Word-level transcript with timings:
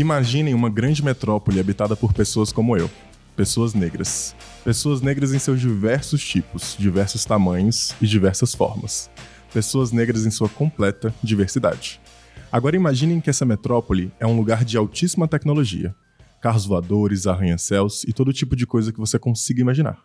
Imaginem 0.00 0.54
uma 0.54 0.70
grande 0.70 1.04
metrópole 1.04 1.60
habitada 1.60 1.94
por 1.94 2.14
pessoas 2.14 2.50
como 2.50 2.74
eu, 2.74 2.90
pessoas 3.36 3.74
negras. 3.74 4.34
Pessoas 4.64 5.02
negras 5.02 5.34
em 5.34 5.38
seus 5.38 5.60
diversos 5.60 6.26
tipos, 6.26 6.74
diversos 6.78 7.26
tamanhos 7.26 7.94
e 8.00 8.06
diversas 8.06 8.54
formas. 8.54 9.10
Pessoas 9.52 9.92
negras 9.92 10.24
em 10.24 10.30
sua 10.30 10.48
completa 10.48 11.14
diversidade. 11.22 12.00
Agora 12.50 12.76
imaginem 12.76 13.20
que 13.20 13.28
essa 13.28 13.44
metrópole 13.44 14.10
é 14.18 14.26
um 14.26 14.34
lugar 14.34 14.64
de 14.64 14.78
altíssima 14.78 15.28
tecnologia. 15.28 15.94
Carros 16.40 16.64
voadores, 16.64 17.26
arranha-céus 17.26 18.02
e 18.04 18.14
todo 18.14 18.32
tipo 18.32 18.56
de 18.56 18.66
coisa 18.66 18.94
que 18.94 18.98
você 18.98 19.18
consiga 19.18 19.60
imaginar. 19.60 20.02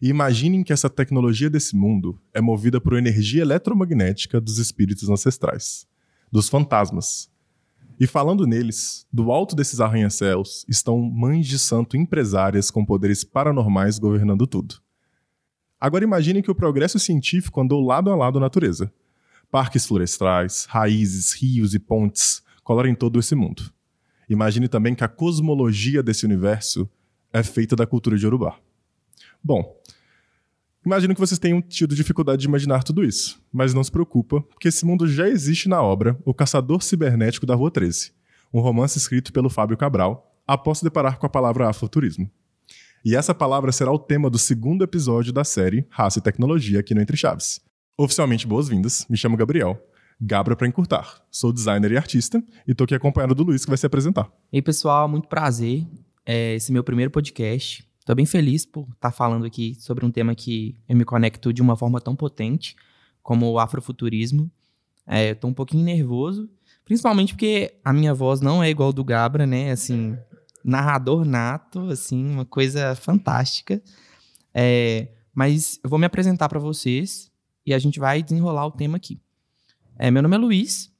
E 0.00 0.08
imaginem 0.08 0.64
que 0.64 0.72
essa 0.72 0.88
tecnologia 0.88 1.50
desse 1.50 1.76
mundo 1.76 2.18
é 2.32 2.40
movida 2.40 2.80
por 2.80 2.94
energia 2.94 3.42
eletromagnética 3.42 4.40
dos 4.40 4.56
espíritos 4.56 5.10
ancestrais, 5.10 5.86
dos 6.32 6.48
fantasmas, 6.48 7.30
e 8.02 8.06
falando 8.08 8.48
neles, 8.48 9.06
do 9.12 9.30
alto 9.30 9.54
desses 9.54 9.78
arranha-céus 9.78 10.66
estão 10.68 11.00
mães 11.00 11.46
de 11.46 11.56
santo 11.56 11.96
empresárias 11.96 12.68
com 12.68 12.84
poderes 12.84 13.22
paranormais 13.22 13.96
governando 13.96 14.44
tudo. 14.44 14.82
Agora 15.80 16.02
imagine 16.02 16.42
que 16.42 16.50
o 16.50 16.54
progresso 16.54 16.98
científico 16.98 17.60
andou 17.60 17.80
lado 17.80 18.10
a 18.10 18.16
lado 18.16 18.38
à 18.38 18.40
natureza. 18.40 18.92
Parques 19.52 19.86
florestais, 19.86 20.66
raízes, 20.68 21.32
rios 21.32 21.74
e 21.74 21.78
pontes 21.78 22.42
colorem 22.64 22.92
todo 22.92 23.20
esse 23.20 23.36
mundo. 23.36 23.72
Imagine 24.28 24.66
também 24.66 24.96
que 24.96 25.04
a 25.04 25.08
cosmologia 25.08 26.02
desse 26.02 26.26
universo 26.26 26.90
é 27.32 27.44
feita 27.44 27.76
da 27.76 27.86
cultura 27.86 28.18
de 28.18 28.26
Urubá. 28.26 28.58
Bom, 29.44 29.80
Imagino 30.84 31.14
que 31.14 31.20
vocês 31.20 31.38
tenham 31.38 31.62
tido 31.62 31.94
dificuldade 31.94 32.42
de 32.42 32.48
imaginar 32.48 32.82
tudo 32.82 33.04
isso, 33.04 33.40
mas 33.52 33.72
não 33.72 33.84
se 33.84 33.90
preocupa, 33.90 34.40
porque 34.40 34.66
esse 34.66 34.84
mundo 34.84 35.06
já 35.06 35.28
existe 35.28 35.68
na 35.68 35.80
obra 35.80 36.18
O 36.24 36.34
Caçador 36.34 36.82
Cibernético 36.82 37.46
da 37.46 37.54
Rua 37.54 37.70
13, 37.70 38.12
um 38.52 38.60
romance 38.60 38.98
escrito 38.98 39.32
pelo 39.32 39.48
Fábio 39.48 39.76
Cabral, 39.76 40.36
após 40.44 40.78
se 40.78 40.84
deparar 40.84 41.18
com 41.18 41.26
a 41.26 41.28
palavra 41.28 41.68
afrofuturismo. 41.68 42.28
E 43.04 43.14
essa 43.14 43.32
palavra 43.32 43.70
será 43.70 43.92
o 43.92 43.98
tema 43.98 44.28
do 44.28 44.38
segundo 44.38 44.82
episódio 44.82 45.32
da 45.32 45.44
série 45.44 45.86
Raça 45.88 46.18
e 46.18 46.22
Tecnologia 46.22 46.80
aqui 46.80 46.94
no 46.94 47.00
Entre 47.00 47.16
Chaves. 47.16 47.60
Oficialmente 47.96 48.46
boas-vindas, 48.46 49.06
me 49.08 49.16
chamo 49.16 49.36
Gabriel. 49.36 49.80
Gabra 50.20 50.56
para 50.56 50.66
encurtar. 50.66 51.22
Sou 51.30 51.52
designer 51.52 51.92
e 51.92 51.96
artista 51.96 52.42
e 52.66 52.74
tô 52.74 52.84
aqui 52.84 52.94
acompanhado 52.94 53.34
do 53.34 53.44
Luiz 53.44 53.64
que 53.64 53.70
vai 53.70 53.78
se 53.78 53.86
apresentar. 53.86 54.30
E 54.52 54.60
pessoal, 54.60 55.08
muito 55.08 55.28
prazer. 55.28 55.86
É 56.26 56.54
esse 56.54 56.70
é 56.70 56.72
meu 56.72 56.84
primeiro 56.84 57.10
podcast. 57.10 57.84
Estou 58.02 58.16
bem 58.16 58.26
feliz 58.26 58.66
por 58.66 58.82
estar 58.82 58.96
tá 58.98 59.10
falando 59.12 59.46
aqui 59.46 59.76
sobre 59.78 60.04
um 60.04 60.10
tema 60.10 60.34
que 60.34 60.76
eu 60.88 60.96
me 60.96 61.04
conecto 61.04 61.52
de 61.52 61.62
uma 61.62 61.76
forma 61.76 62.00
tão 62.00 62.16
potente 62.16 62.74
como 63.22 63.48
o 63.48 63.60
afrofuturismo. 63.60 64.50
É, 65.06 65.30
Estou 65.30 65.48
um 65.48 65.54
pouquinho 65.54 65.84
nervoso, 65.84 66.50
principalmente 66.84 67.32
porque 67.32 67.78
a 67.84 67.92
minha 67.92 68.12
voz 68.12 68.40
não 68.40 68.60
é 68.60 68.68
igual 68.68 68.92
do 68.92 69.04
Gabra, 69.04 69.46
né? 69.46 69.70
Assim, 69.70 70.18
narrador 70.64 71.24
nato, 71.24 71.78
assim, 71.90 72.28
uma 72.28 72.44
coisa 72.44 72.96
fantástica. 72.96 73.80
É, 74.52 75.06
mas 75.32 75.78
eu 75.84 75.88
vou 75.88 75.96
me 75.96 76.04
apresentar 76.04 76.48
para 76.48 76.58
vocês 76.58 77.30
e 77.64 77.72
a 77.72 77.78
gente 77.78 78.00
vai 78.00 78.20
desenrolar 78.20 78.66
o 78.66 78.72
tema 78.72 78.96
aqui. 78.96 79.20
É, 79.96 80.10
meu 80.10 80.22
nome 80.22 80.34
é 80.34 80.38
Luiz, 80.40 80.92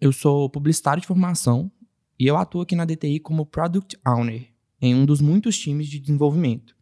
eu 0.00 0.10
sou 0.12 0.50
publicitário 0.50 1.00
de 1.00 1.06
formação 1.06 1.70
e 2.18 2.26
eu 2.26 2.36
atuo 2.36 2.62
aqui 2.62 2.74
na 2.74 2.84
DTI 2.84 3.20
como 3.20 3.46
Product 3.46 3.96
Owner 4.04 4.55
em 4.86 4.94
um 4.94 5.04
dos 5.04 5.20
muitos 5.20 5.58
times 5.58 5.88
de 5.88 5.98
desenvolvimento. 5.98 6.76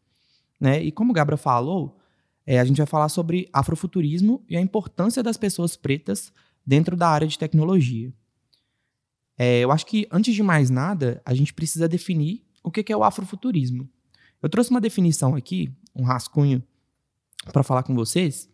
Né? 0.60 0.82
E 0.82 0.92
como 0.92 1.10
o 1.10 1.14
Gabra 1.14 1.36
falou, 1.36 1.98
é, 2.46 2.60
a 2.60 2.64
gente 2.64 2.76
vai 2.76 2.86
falar 2.86 3.08
sobre 3.08 3.48
afrofuturismo 3.52 4.44
e 4.48 4.56
a 4.56 4.60
importância 4.60 5.22
das 5.22 5.36
pessoas 5.36 5.76
pretas 5.76 6.32
dentro 6.64 6.96
da 6.96 7.08
área 7.08 7.26
de 7.26 7.38
tecnologia. 7.38 8.12
É, 9.36 9.60
eu 9.60 9.72
acho 9.72 9.86
que, 9.86 10.06
antes 10.10 10.34
de 10.34 10.42
mais 10.42 10.70
nada, 10.70 11.20
a 11.24 11.34
gente 11.34 11.52
precisa 11.52 11.88
definir 11.88 12.44
o 12.62 12.70
que 12.70 12.92
é 12.92 12.96
o 12.96 13.02
afrofuturismo. 13.02 13.88
Eu 14.42 14.48
trouxe 14.48 14.70
uma 14.70 14.80
definição 14.80 15.34
aqui, 15.34 15.72
um 15.94 16.04
rascunho, 16.04 16.62
para 17.52 17.62
falar 17.62 17.82
com 17.82 17.94
vocês, 17.94 18.48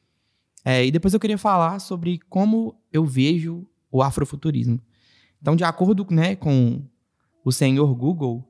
é, 0.64 0.84
e 0.84 0.90
depois 0.90 1.14
eu 1.14 1.20
queria 1.20 1.38
falar 1.38 1.78
sobre 1.78 2.18
como 2.28 2.80
eu 2.92 3.04
vejo 3.04 3.66
o 3.90 4.02
afrofuturismo. 4.02 4.80
Então, 5.40 5.56
de 5.56 5.64
acordo 5.64 6.06
né, 6.10 6.36
com 6.36 6.82
o 7.44 7.50
senhor 7.50 7.94
Google, 7.94 8.49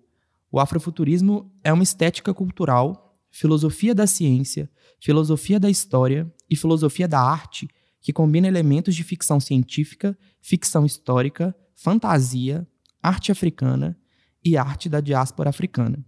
o 0.50 0.58
afrofuturismo 0.58 1.52
é 1.62 1.72
uma 1.72 1.82
estética 1.82 2.34
cultural, 2.34 3.16
filosofia 3.30 3.94
da 3.94 4.06
ciência, 4.06 4.68
filosofia 5.00 5.60
da 5.60 5.70
história 5.70 6.32
e 6.48 6.56
filosofia 6.56 7.06
da 7.06 7.20
arte 7.20 7.68
que 8.00 8.12
combina 8.12 8.48
elementos 8.48 8.94
de 8.94 9.04
ficção 9.04 9.38
científica, 9.38 10.18
ficção 10.40 10.84
histórica, 10.84 11.54
fantasia, 11.74 12.66
arte 13.02 13.30
africana 13.30 13.96
e 14.44 14.56
arte 14.56 14.88
da 14.88 15.00
diáspora 15.00 15.50
africana. 15.50 16.04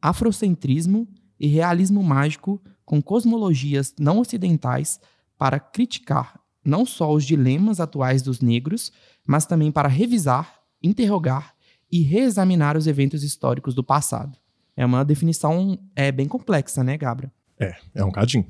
Afrocentrismo 0.00 1.08
e 1.38 1.46
realismo 1.46 2.02
mágico 2.02 2.62
com 2.84 3.00
cosmologias 3.00 3.94
não 3.98 4.18
ocidentais 4.18 5.00
para 5.38 5.58
criticar 5.58 6.40
não 6.64 6.84
só 6.84 7.12
os 7.12 7.24
dilemas 7.24 7.80
atuais 7.80 8.22
dos 8.22 8.40
negros, 8.40 8.92
mas 9.26 9.46
também 9.46 9.72
para 9.72 9.88
revisar, 9.88 10.60
interrogar 10.82 11.54
e 11.92 12.02
reexaminar 12.02 12.76
os 12.76 12.86
eventos 12.86 13.22
históricos 13.22 13.74
do 13.74 13.84
passado. 13.84 14.38
É 14.74 14.86
uma 14.86 15.04
definição 15.04 15.78
é, 15.94 16.10
bem 16.10 16.26
complexa, 16.26 16.82
né, 16.82 16.96
Gabra? 16.96 17.30
É, 17.60 17.76
é 17.94 18.04
um 18.04 18.10
cadinho. 18.10 18.46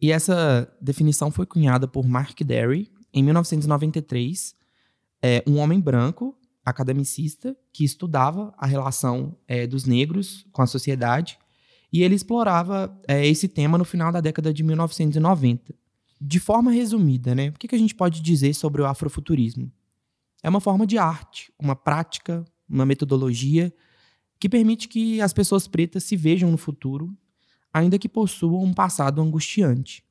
E 0.00 0.12
essa 0.12 0.70
definição 0.80 1.30
foi 1.30 1.46
cunhada 1.46 1.88
por 1.88 2.06
Mark 2.06 2.38
Derry 2.42 2.92
em 3.12 3.22
1993, 3.22 4.54
é, 5.22 5.42
um 5.46 5.56
homem 5.58 5.80
branco, 5.80 6.36
academicista, 6.62 7.56
que 7.72 7.84
estudava 7.84 8.52
a 8.58 8.66
relação 8.66 9.36
é, 9.48 9.66
dos 9.66 9.86
negros 9.86 10.46
com 10.52 10.60
a 10.60 10.66
sociedade, 10.66 11.38
e 11.90 12.02
ele 12.02 12.14
explorava 12.14 12.94
é, 13.08 13.26
esse 13.26 13.48
tema 13.48 13.78
no 13.78 13.84
final 13.84 14.12
da 14.12 14.20
década 14.20 14.52
de 14.52 14.62
1990. 14.62 15.74
De 16.20 16.40
forma 16.40 16.70
resumida, 16.70 17.34
né, 17.34 17.48
o 17.48 17.52
que, 17.52 17.68
que 17.68 17.74
a 17.74 17.78
gente 17.78 17.94
pode 17.94 18.20
dizer 18.20 18.52
sobre 18.52 18.82
o 18.82 18.86
afrofuturismo? 18.86 19.70
É 20.42 20.48
uma 20.48 20.60
forma 20.60 20.86
de 20.86 20.98
arte, 20.98 21.52
uma 21.58 21.74
prática, 21.74 22.44
uma 22.68 22.86
metodologia 22.86 23.72
que 24.38 24.48
permite 24.48 24.88
que 24.88 25.20
as 25.20 25.32
pessoas 25.32 25.66
pretas 25.66 26.04
se 26.04 26.16
vejam 26.16 26.50
no 26.50 26.56
futuro, 26.56 27.16
ainda 27.72 27.98
que 27.98 28.08
possuam 28.08 28.62
um 28.62 28.74
passado 28.74 29.20
angustiante. 29.20 30.04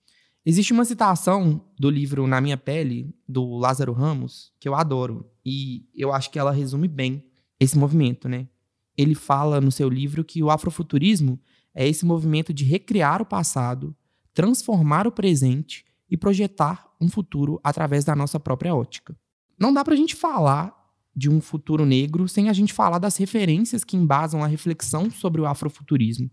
Existe 0.45 0.73
uma 0.73 0.83
citação 0.83 1.63
do 1.79 1.89
livro 1.89 2.27
Na 2.27 2.41
Minha 2.41 2.57
Pele, 2.57 3.15
do 3.27 3.57
Lázaro 3.57 3.93
Ramos, 3.93 4.51
que 4.59 4.67
eu 4.67 4.75
adoro, 4.75 5.25
e 5.45 5.87
eu 5.95 6.11
acho 6.11 6.29
que 6.29 6.37
ela 6.37 6.51
resume 6.51 6.87
bem 6.87 7.23
esse 7.59 7.77
movimento, 7.77 8.27
né? 8.27 8.49
Ele 8.97 9.15
fala 9.15 9.61
no 9.61 9.71
seu 9.71 9.87
livro 9.87 10.23
que 10.23 10.43
o 10.43 10.49
afrofuturismo 10.49 11.39
é 11.73 11.87
esse 11.87 12.05
movimento 12.05 12.53
de 12.53 12.65
recriar 12.65 13.21
o 13.21 13.25
passado, 13.25 13.95
transformar 14.33 15.07
o 15.07 15.11
presente 15.11 15.85
e 16.09 16.17
projetar 16.17 16.91
um 16.99 17.07
futuro 17.09 17.59
através 17.63 18.03
da 18.03 18.15
nossa 18.15 18.39
própria 18.39 18.75
ótica. 18.75 19.17
Não 19.57 19.73
dá 19.73 19.83
pra 19.83 19.95
gente 19.95 20.15
falar 20.15 20.82
de 21.15 21.29
um 21.29 21.39
futuro 21.39 21.85
negro 21.85 22.27
sem 22.27 22.49
a 22.49 22.53
gente 22.53 22.73
falar 22.73 22.97
das 22.97 23.17
referências 23.17 23.83
que 23.83 23.95
embasam 23.95 24.43
a 24.43 24.47
reflexão 24.47 25.11
sobre 25.11 25.41
o 25.41 25.45
afrofuturismo. 25.45 26.29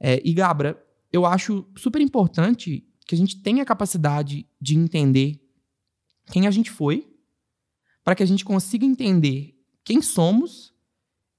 É, 0.00 0.20
e, 0.24 0.32
Gabra, 0.32 0.82
eu 1.12 1.24
acho 1.24 1.64
super 1.76 2.00
importante 2.00 2.86
que 3.06 3.14
a 3.14 3.18
gente 3.18 3.40
tenha 3.40 3.62
a 3.62 3.66
capacidade 3.66 4.46
de 4.60 4.76
entender 4.76 5.40
quem 6.32 6.46
a 6.46 6.50
gente 6.50 6.70
foi, 6.70 7.08
para 8.02 8.14
que 8.14 8.22
a 8.22 8.26
gente 8.26 8.44
consiga 8.44 8.84
entender 8.84 9.56
quem 9.84 10.02
somos 10.02 10.74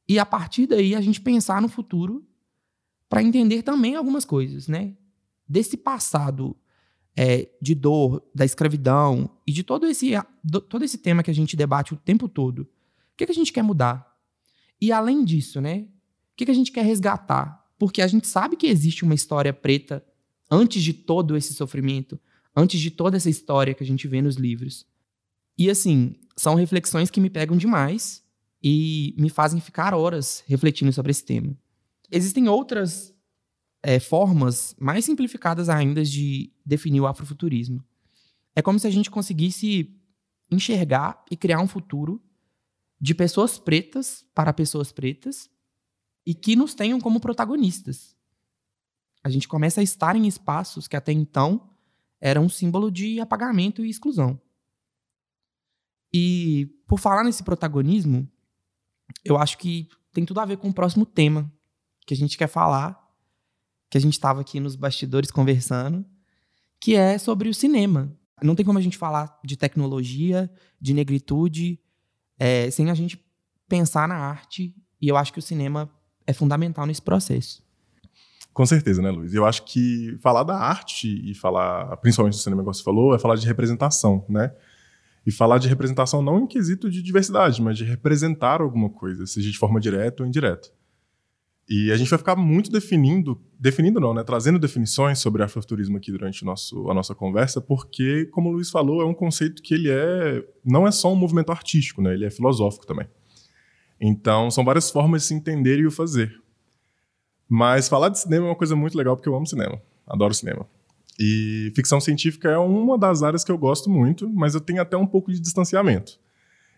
e, 0.08 0.18
a 0.18 0.26
partir 0.26 0.68
daí, 0.68 0.96
a 0.96 1.02
gente 1.02 1.20
pensar 1.20 1.62
no 1.62 1.68
futuro 1.68 2.26
para 3.10 3.22
entender 3.22 3.62
também 3.62 3.96
algumas 3.96 4.26
coisas, 4.26 4.68
né? 4.68 4.96
Desse 5.48 5.78
passado 5.78 6.58
é, 7.18 7.50
de 7.60 7.74
dor, 7.74 8.24
da 8.34 8.46
escravidão 8.46 9.28
e 9.46 9.52
de 9.52 9.64
todo 9.64 9.88
esse, 9.88 10.12
do, 10.44 10.62
todo 10.62 10.86
esse 10.86 11.00
tema 11.00 11.24
que 11.24 11.32
a 11.32 11.34
gente 11.34 11.58
debate 11.58 11.96
o 11.96 11.98
tempo 11.98 12.30
todo. 12.30 12.60
O 12.60 12.68
que, 13.18 13.26
que 13.26 13.32
a 13.32 13.36
gente 13.36 13.52
quer 13.52 13.64
mudar? 13.64 14.16
E 14.80 14.92
além 14.92 15.26
disso, 15.26 15.60
né? 15.60 15.88
O 16.32 16.36
que, 16.38 16.46
que 16.46 16.52
a 16.52 16.54
gente 16.54 16.72
quer 16.72 16.86
resgatar? 16.86 17.66
Porque 17.80 18.04
a 18.04 18.08
gente 18.08 18.28
sabe 18.28 18.56
que 18.56 18.68
existe 18.68 19.04
uma 19.04 19.16
história 19.16 19.52
preta 19.52 20.06
antes 20.50 20.84
de 20.84 20.94
todo 20.94 21.36
esse 21.36 21.56
sofrimento, 21.56 22.20
antes 22.56 22.80
de 22.80 22.92
toda 22.92 23.18
essa 23.18 23.32
história 23.32 23.74
que 23.74 23.84
a 23.84 23.88
gente 23.88 24.08
vê 24.08 24.22
nos 24.22 24.36
livros. 24.36 24.86
E 25.58 25.72
assim, 25.72 26.16
são 26.36 26.54
reflexões 26.54 27.10
que 27.10 27.20
me 27.20 27.32
pegam 27.32 27.58
demais 27.58 28.24
e 28.64 29.16
me 29.18 29.30
fazem 29.30 29.60
ficar 29.60 29.96
horas 29.96 30.44
refletindo 30.46 30.94
sobre 30.94 31.10
esse 31.10 31.26
tema. 31.26 31.58
Existem 32.12 32.48
outras 32.48 33.12
é, 33.82 34.00
formas 34.00 34.76
mais 34.80 35.06
simplificadas 35.06 35.70
ainda 35.70 36.04
de 36.04 36.52
definir 36.66 37.02
o 37.02 37.08
afrofuturismo. 37.08 37.84
É 38.56 38.62
como 38.62 38.80
se 38.80 38.88
a 38.88 38.90
gente 38.90 39.12
conseguisse 39.12 39.96
enxergar 40.52 41.24
e 41.30 41.38
criar 41.38 41.60
um 41.60 41.68
futuro 41.68 42.22
de 43.00 43.14
pessoas 43.14 43.60
pretas 43.60 44.26
para 44.34 44.54
pessoas 44.54 44.92
pretas 44.92 45.50
e 46.26 46.34
que 46.34 46.56
nos 46.56 46.74
tenham 46.74 47.00
como 47.00 47.20
protagonistas. 47.20 48.16
A 49.24 49.30
gente 49.30 49.48
começa 49.48 49.82
a 49.82 49.84
estar 49.84 50.16
em 50.16 50.28
espaços 50.28 50.88
que 50.88 50.96
até 50.96 51.12
então 51.12 51.70
eram 52.20 52.46
um 52.46 52.50
símbolo 52.50 52.92
de 52.92 53.20
apagamento 53.20 53.86
e 53.86 53.90
exclusão. 53.90 54.42
E 56.14 56.66
por 56.88 57.00
falar 57.00 57.24
nesse 57.24 57.44
protagonismo, 57.44 58.28
eu 59.24 59.38
acho 59.38 59.58
que 59.58 59.88
tem 60.12 60.26
tudo 60.26 60.40
a 60.40 60.46
ver 60.46 60.58
com 60.58 60.70
o 60.70 60.74
próximo 60.74 61.06
tema 61.06 61.52
que 62.06 62.14
a 62.14 62.18
gente 62.18 62.38
quer 62.38 62.48
falar, 62.48 63.07
que 63.90 63.98
a 63.98 64.02
gente 64.02 64.14
estava 64.14 64.42
aqui 64.42 64.60
nos 64.60 64.76
bastidores 64.76 65.32
conversando, 65.32 66.06
que 66.80 66.96
é 66.96 67.18
sobre 67.18 67.50
o 67.50 67.54
cinema. 67.54 68.12
Não 68.42 68.56
tem 68.56 68.66
como 68.66 68.78
a 68.78 68.82
gente 68.82 68.98
falar 68.98 69.40
de 69.44 69.58
tecnologia, 69.58 70.52
de 70.80 70.94
negritude, 70.94 71.80
é, 72.40 72.70
sem 72.70 72.90
a 72.92 72.94
gente 72.94 73.20
pensar 73.68 74.08
na 74.08 74.16
arte, 74.16 74.74
e 75.02 75.08
eu 75.08 75.18
acho 75.18 75.34
que 75.34 75.40
o 75.40 75.42
cinema 75.42 75.90
é 76.26 76.34
fundamental 76.34 76.86
nesse 76.86 77.02
processo. 77.02 77.64
Com 78.54 78.66
certeza, 78.66 79.02
né, 79.02 79.12
Luiz? 79.12 79.34
Eu 79.34 79.46
acho 79.46 79.64
que 79.66 80.18
falar 80.20 80.44
da 80.44 80.58
arte 80.58 81.08
e 81.30 81.36
falar, 81.36 81.96
principalmente 81.98 82.34
do 82.34 82.40
cinema, 82.40 82.64
como 82.64 82.74
você 82.74 82.84
falou, 82.84 83.14
é 83.14 83.20
falar 83.20 83.36
de 83.36 83.46
representação, 83.46 84.26
né? 84.28 84.52
E 85.26 85.32
falar 85.32 85.60
de 85.60 85.68
representação 85.68 86.22
não 86.22 86.40
em 86.40 86.48
quesito 86.48 86.90
de 86.90 87.04
diversidade, 87.04 87.62
mas 87.62 87.78
de 87.78 87.84
representar 87.84 88.62
alguma 88.62 88.90
coisa, 88.90 89.28
seja 89.28 89.52
de 89.52 89.58
forma 89.58 89.80
direta 89.80 90.24
ou 90.24 90.28
indireta. 90.28 90.70
E 91.70 91.92
a 91.92 91.98
gente 91.98 92.10
vai 92.10 92.18
ficar 92.18 92.36
muito 92.38 92.72
definindo, 92.72 93.42
definindo 93.60 94.00
não, 94.00 94.14
né? 94.14 94.24
Trazendo 94.24 94.58
definições 94.58 95.20
sobre 95.20 95.44
afrofuturismo 95.44 95.98
aqui 95.98 96.12
durante 96.12 96.46
nosso, 96.46 96.90
a 96.90 96.94
nossa 96.94 97.14
conversa, 97.14 97.60
porque, 97.60 98.26
como 98.32 98.50
o 98.50 98.54
Luiz 98.54 98.70
falou, 98.70 99.02
é 99.02 99.06
um 99.06 99.14
conceito 99.14 99.62
que 99.62 99.74
ele 99.74 99.90
é 99.92 100.46
não 100.64 100.88
é 100.88 100.92
só 100.92 101.12
um 101.12 101.16
movimento 101.16 101.52
artístico, 101.52 102.02
né? 102.02 102.14
Ele 102.14 102.26
é 102.26 102.30
filosófico 102.30 102.88
também. 102.88 103.08
Então, 104.00 104.50
são 104.50 104.64
várias 104.64 104.90
formas 104.90 105.24
de 105.24 105.28
se 105.28 105.34
entender 105.34 105.80
e 105.80 105.86
o 105.86 105.92
fazer. 105.92 106.42
Mas 107.50 107.90
falar 107.90 108.10
de 108.10 108.20
cinema 108.20 108.46
é 108.46 108.50
uma 108.50 108.56
coisa 108.56 108.76
muito 108.76 108.98
legal 108.98 109.18
porque 109.18 109.28
eu 109.28 109.36
amo 109.36 109.46
cinema, 109.46 109.82
adoro 110.08 110.34
cinema. 110.34 110.66
E 111.20 111.72
ficção 111.76 112.00
científica 112.00 112.50
é 112.50 112.58
uma 112.58 112.98
das 112.98 113.24
áreas 113.24 113.44
que 113.44 113.52
eu 113.52 113.58
gosto 113.58 113.90
muito, 113.90 114.30
mas 114.30 114.54
eu 114.54 114.62
tenho 114.62 114.82
até 114.82 114.96
um 114.96 115.08
pouco 115.08 115.32
de 115.32 115.40
distanciamento. 115.40 116.20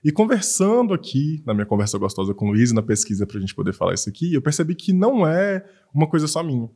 E 0.03 0.11
conversando 0.11 0.93
aqui, 0.93 1.43
na 1.45 1.53
minha 1.53 1.65
conversa 1.65 1.97
gostosa 1.97 2.33
com 2.33 2.47
o 2.47 2.51
Luiz, 2.51 2.71
na 2.71 2.81
pesquisa 2.81 3.25
para 3.25 3.37
a 3.37 3.41
gente 3.41 3.53
poder 3.53 3.73
falar 3.73 3.93
isso 3.93 4.07
aqui, 4.07 4.33
eu 4.33 4.41
percebi 4.41 4.75
que 4.75 4.93
não 4.93 5.27
é 5.27 5.65
uma 5.93 6.07
coisa 6.07 6.27
só 6.27 6.41
minha. 6.41 6.69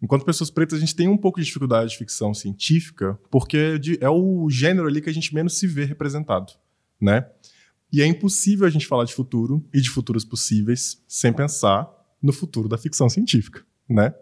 Enquanto 0.00 0.24
pessoas 0.24 0.48
pretas, 0.48 0.78
a 0.78 0.80
gente 0.80 0.94
tem 0.94 1.08
um 1.08 1.16
pouco 1.16 1.40
de 1.40 1.46
dificuldade 1.46 1.90
de 1.90 1.98
ficção 1.98 2.32
científica, 2.32 3.18
porque 3.30 3.80
é 4.00 4.08
o 4.08 4.48
gênero 4.48 4.86
ali 4.86 5.00
que 5.00 5.10
a 5.10 5.14
gente 5.14 5.34
menos 5.34 5.58
se 5.58 5.66
vê 5.66 5.84
representado, 5.84 6.52
né? 7.00 7.26
E 7.92 8.00
é 8.00 8.06
impossível 8.06 8.66
a 8.66 8.70
gente 8.70 8.86
falar 8.86 9.04
de 9.04 9.14
futuro 9.14 9.66
e 9.74 9.80
de 9.80 9.90
futuros 9.90 10.24
possíveis 10.24 11.02
sem 11.08 11.32
pensar 11.32 11.90
no 12.22 12.32
futuro 12.32 12.68
da 12.68 12.78
ficção 12.78 13.08
científica, 13.08 13.64
né? 13.88 14.14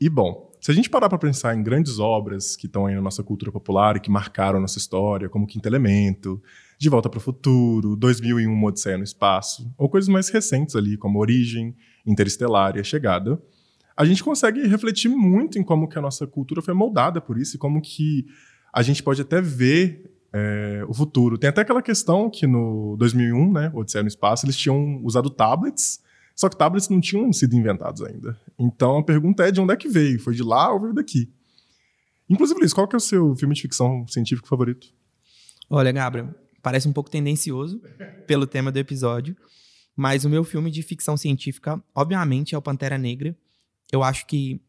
E 0.00 0.08
bom, 0.08 0.50
se 0.60 0.70
a 0.70 0.74
gente 0.74 0.88
parar 0.88 1.08
para 1.08 1.18
pensar 1.18 1.54
em 1.56 1.62
grandes 1.62 1.98
obras 1.98 2.56
que 2.56 2.66
estão 2.66 2.86
aí 2.86 2.94
na 2.94 3.02
nossa 3.02 3.22
cultura 3.22 3.50
popular 3.50 3.96
e 3.96 4.00
que 4.00 4.10
marcaram 4.10 4.58
a 4.58 4.60
nossa 4.60 4.78
história, 4.78 5.28
como 5.28 5.46
Quinto 5.46 5.68
Elemento, 5.68 6.40
De 6.82 6.88
Volta 6.88 7.08
para 7.08 7.18
o 7.18 7.20
Futuro, 7.20 7.94
2001, 7.94 8.52
Uma 8.52 8.66
Odisseia 8.66 8.98
no 8.98 9.04
Espaço, 9.04 9.72
ou 9.78 9.88
coisas 9.88 10.08
mais 10.08 10.28
recentes 10.30 10.74
ali, 10.74 10.96
como 10.96 11.20
Origem, 11.20 11.76
Interestelar 12.04 12.76
e 12.76 12.80
A 12.80 12.82
Chegada, 12.82 13.40
a 13.96 14.04
gente 14.04 14.24
consegue 14.24 14.66
refletir 14.66 15.08
muito 15.08 15.60
em 15.60 15.62
como 15.62 15.88
que 15.88 15.96
a 15.96 16.02
nossa 16.02 16.26
cultura 16.26 16.60
foi 16.60 16.74
moldada 16.74 17.20
por 17.20 17.38
isso 17.38 17.54
e 17.54 17.58
como 17.60 17.80
que 17.80 18.26
a 18.74 18.82
gente 18.82 19.00
pode 19.00 19.22
até 19.22 19.40
ver 19.40 20.12
é, 20.32 20.84
o 20.88 20.92
futuro. 20.92 21.38
Tem 21.38 21.50
até 21.50 21.60
aquela 21.60 21.80
questão 21.80 22.28
que 22.28 22.48
no 22.48 22.96
2001, 22.98 23.52
né, 23.52 23.70
Odisseia 23.72 24.02
no 24.02 24.08
Espaço, 24.08 24.44
eles 24.44 24.56
tinham 24.56 25.00
usado 25.04 25.30
tablets 25.30 26.00
só 26.34 26.48
que 26.48 26.56
tablets 26.56 26.88
não 26.88 27.00
tinham 27.00 27.32
sido 27.32 27.54
inventados 27.54 28.02
ainda. 28.02 28.36
Então 28.58 28.98
a 28.98 29.04
pergunta 29.04 29.46
é 29.46 29.52
de 29.52 29.60
onde 29.60 29.72
é 29.72 29.76
que 29.76 29.88
veio? 29.88 30.18
Foi 30.18 30.34
de 30.34 30.42
lá 30.42 30.72
ou 30.72 30.80
veio 30.80 30.94
daqui? 30.94 31.32
Inclusive, 32.28 32.58
Luiz, 32.58 32.72
qual 32.72 32.88
que 32.88 32.96
é 32.96 32.98
o 32.98 33.00
seu 33.00 33.36
filme 33.36 33.54
de 33.54 33.62
ficção 33.62 34.04
científico 34.08 34.48
favorito? 34.48 34.88
Olha, 35.70 35.92
Gabriel, 35.92 36.34
parece 36.62 36.88
um 36.88 36.92
pouco 36.92 37.10
tendencioso 37.10 37.82
pelo 38.26 38.46
tema 38.46 38.70
do 38.70 38.78
episódio, 38.78 39.36
mas 39.96 40.24
o 40.24 40.30
meu 40.30 40.44
filme 40.44 40.70
de 40.70 40.82
ficção 40.82 41.16
científica, 41.16 41.82
obviamente, 41.94 42.54
é 42.54 42.58
o 42.58 42.62
Pantera 42.62 42.96
Negra. 42.96 43.36
Eu 43.90 44.02
acho 44.02 44.26
que, 44.26 44.60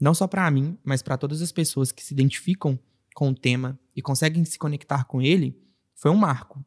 não 0.00 0.14
só 0.14 0.26
para 0.26 0.50
mim, 0.50 0.78
mas 0.82 1.02
para 1.02 1.18
todas 1.18 1.42
as 1.42 1.52
pessoas 1.52 1.92
que 1.92 2.02
se 2.02 2.14
identificam 2.14 2.78
com 3.14 3.30
o 3.30 3.34
tema 3.34 3.78
e 3.94 4.00
conseguem 4.00 4.44
se 4.44 4.58
conectar 4.58 5.04
com 5.04 5.20
ele, 5.20 5.58
foi 5.94 6.10
um 6.10 6.16
marco. 6.16 6.64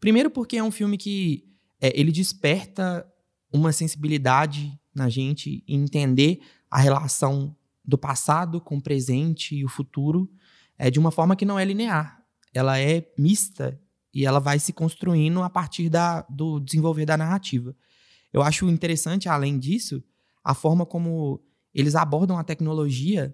Primeiro 0.00 0.30
porque 0.30 0.58
é 0.58 0.62
um 0.62 0.70
filme 0.70 0.98
que 0.98 1.48
é, 1.80 1.98
ele 1.98 2.12
desperta 2.12 3.06
uma 3.52 3.72
sensibilidade 3.72 4.78
na 4.94 5.08
gente 5.08 5.64
e 5.66 5.74
entender 5.74 6.40
a 6.70 6.78
relação 6.78 7.56
do 7.84 7.96
passado 7.96 8.60
com 8.60 8.76
o 8.76 8.82
presente 8.82 9.56
e 9.56 9.64
o 9.64 9.68
futuro 9.68 10.30
é, 10.76 10.90
de 10.90 10.98
uma 10.98 11.10
forma 11.10 11.34
que 11.34 11.46
não 11.46 11.58
é 11.58 11.64
linear. 11.64 12.17
Ela 12.58 12.80
é 12.80 13.06
mista 13.16 13.80
e 14.12 14.26
ela 14.26 14.40
vai 14.40 14.58
se 14.58 14.72
construindo 14.72 15.42
a 15.42 15.48
partir 15.48 15.88
da, 15.88 16.22
do 16.22 16.58
desenvolver 16.58 17.06
da 17.06 17.16
narrativa. 17.16 17.74
Eu 18.32 18.42
acho 18.42 18.68
interessante, 18.68 19.28
além 19.28 19.58
disso, 19.58 20.02
a 20.42 20.54
forma 20.54 20.84
como 20.84 21.40
eles 21.72 21.94
abordam 21.94 22.36
a 22.36 22.42
tecnologia 22.42 23.32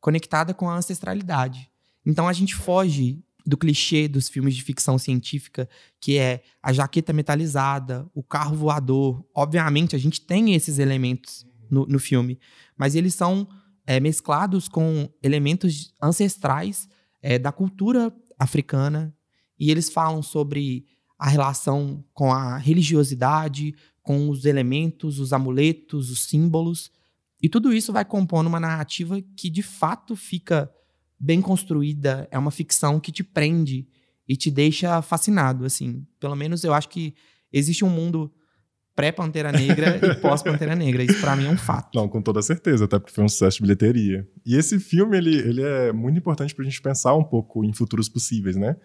conectada 0.00 0.52
com 0.52 0.68
a 0.68 0.76
ancestralidade. 0.76 1.70
Então 2.04 2.28
a 2.28 2.32
gente 2.32 2.54
foge 2.54 3.24
do 3.46 3.56
clichê 3.56 4.06
dos 4.06 4.28
filmes 4.28 4.54
de 4.54 4.62
ficção 4.62 4.98
científica, 4.98 5.68
que 5.98 6.18
é 6.18 6.42
a 6.62 6.74
jaqueta 6.74 7.12
metalizada, 7.12 8.06
o 8.14 8.22
carro 8.22 8.54
voador. 8.54 9.24
Obviamente, 9.34 9.96
a 9.96 9.98
gente 9.98 10.20
tem 10.20 10.54
esses 10.54 10.78
elementos 10.78 11.46
no, 11.70 11.86
no 11.86 11.98
filme, 11.98 12.38
mas 12.76 12.94
eles 12.94 13.14
são 13.14 13.48
é, 13.86 13.98
mesclados 13.98 14.68
com 14.68 15.08
elementos 15.22 15.94
ancestrais 16.02 16.88
é, 17.22 17.38
da 17.38 17.52
cultura 17.52 18.12
africana 18.38 19.14
e 19.58 19.70
eles 19.70 19.90
falam 19.90 20.22
sobre 20.22 20.84
a 21.18 21.28
relação 21.28 22.04
com 22.12 22.32
a 22.32 22.56
religiosidade, 22.56 23.74
com 24.02 24.28
os 24.28 24.44
elementos, 24.44 25.20
os 25.20 25.32
amuletos, 25.32 26.10
os 26.10 26.24
símbolos. 26.24 26.90
E 27.40 27.48
tudo 27.48 27.72
isso 27.72 27.92
vai 27.92 28.04
compondo 28.04 28.48
uma 28.48 28.58
narrativa 28.58 29.22
que 29.36 29.48
de 29.48 29.62
fato 29.62 30.16
fica 30.16 30.70
bem 31.18 31.40
construída, 31.40 32.26
é 32.30 32.38
uma 32.38 32.50
ficção 32.50 32.98
que 32.98 33.12
te 33.12 33.22
prende 33.22 33.86
e 34.28 34.36
te 34.36 34.50
deixa 34.50 35.00
fascinado, 35.00 35.64
assim. 35.64 36.04
Pelo 36.18 36.34
menos 36.34 36.64
eu 36.64 36.74
acho 36.74 36.88
que 36.88 37.14
existe 37.52 37.84
um 37.84 37.90
mundo 37.90 38.32
pré-Pantera 38.94 39.50
Negra 39.50 39.98
e 40.02 40.14
pós-Pantera 40.16 40.74
Negra. 40.74 41.02
Isso 41.02 41.20
para 41.20 41.36
mim 41.36 41.46
é 41.46 41.50
um 41.50 41.56
fato. 41.56 41.96
Não, 41.98 42.08
com 42.08 42.20
toda 42.20 42.42
certeza, 42.42 42.84
até 42.84 42.98
porque 42.98 43.14
foi 43.14 43.24
um 43.24 43.28
sucesso 43.28 43.56
de 43.56 43.62
bilheteria. 43.62 44.26
E 44.44 44.56
esse 44.56 44.78
filme, 44.78 45.16
ele, 45.16 45.36
ele 45.36 45.62
é 45.62 45.92
muito 45.92 46.18
importante 46.18 46.54
pra 46.54 46.64
gente 46.64 46.80
pensar 46.80 47.14
um 47.14 47.24
pouco 47.24 47.64
em 47.64 47.72
futuros 47.72 48.08
possíveis, 48.08 48.56
né? 48.56 48.76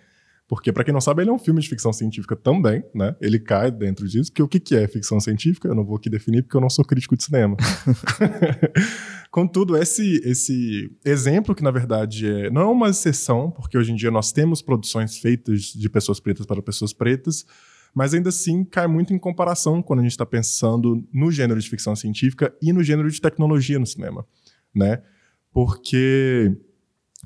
Porque, 0.48 0.72
para 0.72 0.86
quem 0.86 0.94
não 0.94 1.02
sabe, 1.02 1.22
ele 1.22 1.30
é 1.30 1.34
um 1.34 1.38
filme 1.38 1.60
de 1.60 1.68
ficção 1.68 1.92
científica 1.92 2.34
também, 2.34 2.82
né? 2.96 3.14
Ele 3.20 3.38
cai 3.38 3.70
dentro 3.70 4.08
disso, 4.08 4.32
porque 4.32 4.42
o 4.42 4.48
que, 4.48 4.62
que 4.62 4.76
é 4.78 4.88
ficção 4.88 5.20
científica? 5.20 5.68
Eu 5.68 5.76
não 5.76 5.84
vou 5.84 5.98
aqui 5.98 6.10
definir, 6.10 6.42
porque 6.42 6.56
eu 6.56 6.62
não 6.62 6.70
sou 6.70 6.86
crítico 6.86 7.18
de 7.18 7.24
cinema. 7.26 7.58
Contudo, 9.30 9.76
esse, 9.76 10.22
esse 10.24 10.90
exemplo, 11.04 11.54
que 11.54 11.62
na 11.62 11.70
verdade 11.70 12.26
é, 12.26 12.50
não 12.50 12.62
é 12.62 12.66
uma 12.66 12.90
exceção, 12.90 13.52
porque 13.52 13.78
hoje 13.78 13.92
em 13.92 13.96
dia 13.96 14.10
nós 14.10 14.32
temos 14.32 14.62
produções 14.62 15.18
feitas 15.18 15.64
de 15.64 15.90
pessoas 15.90 16.18
pretas 16.18 16.46
para 16.46 16.62
pessoas 16.62 16.94
pretas, 16.94 17.46
mas 17.98 18.14
ainda 18.14 18.30
assim 18.30 18.64
cai 18.64 18.86
muito 18.86 19.12
em 19.12 19.18
comparação 19.18 19.82
quando 19.82 20.02
a 20.02 20.04
gente 20.04 20.12
está 20.12 20.24
pensando 20.24 21.04
no 21.12 21.32
gênero 21.32 21.60
de 21.60 21.68
ficção 21.68 21.96
científica 21.96 22.56
e 22.62 22.72
no 22.72 22.84
gênero 22.84 23.10
de 23.10 23.20
tecnologia 23.20 23.80
no 23.80 23.88
cinema, 23.88 24.24
né? 24.72 25.02
Porque 25.52 26.56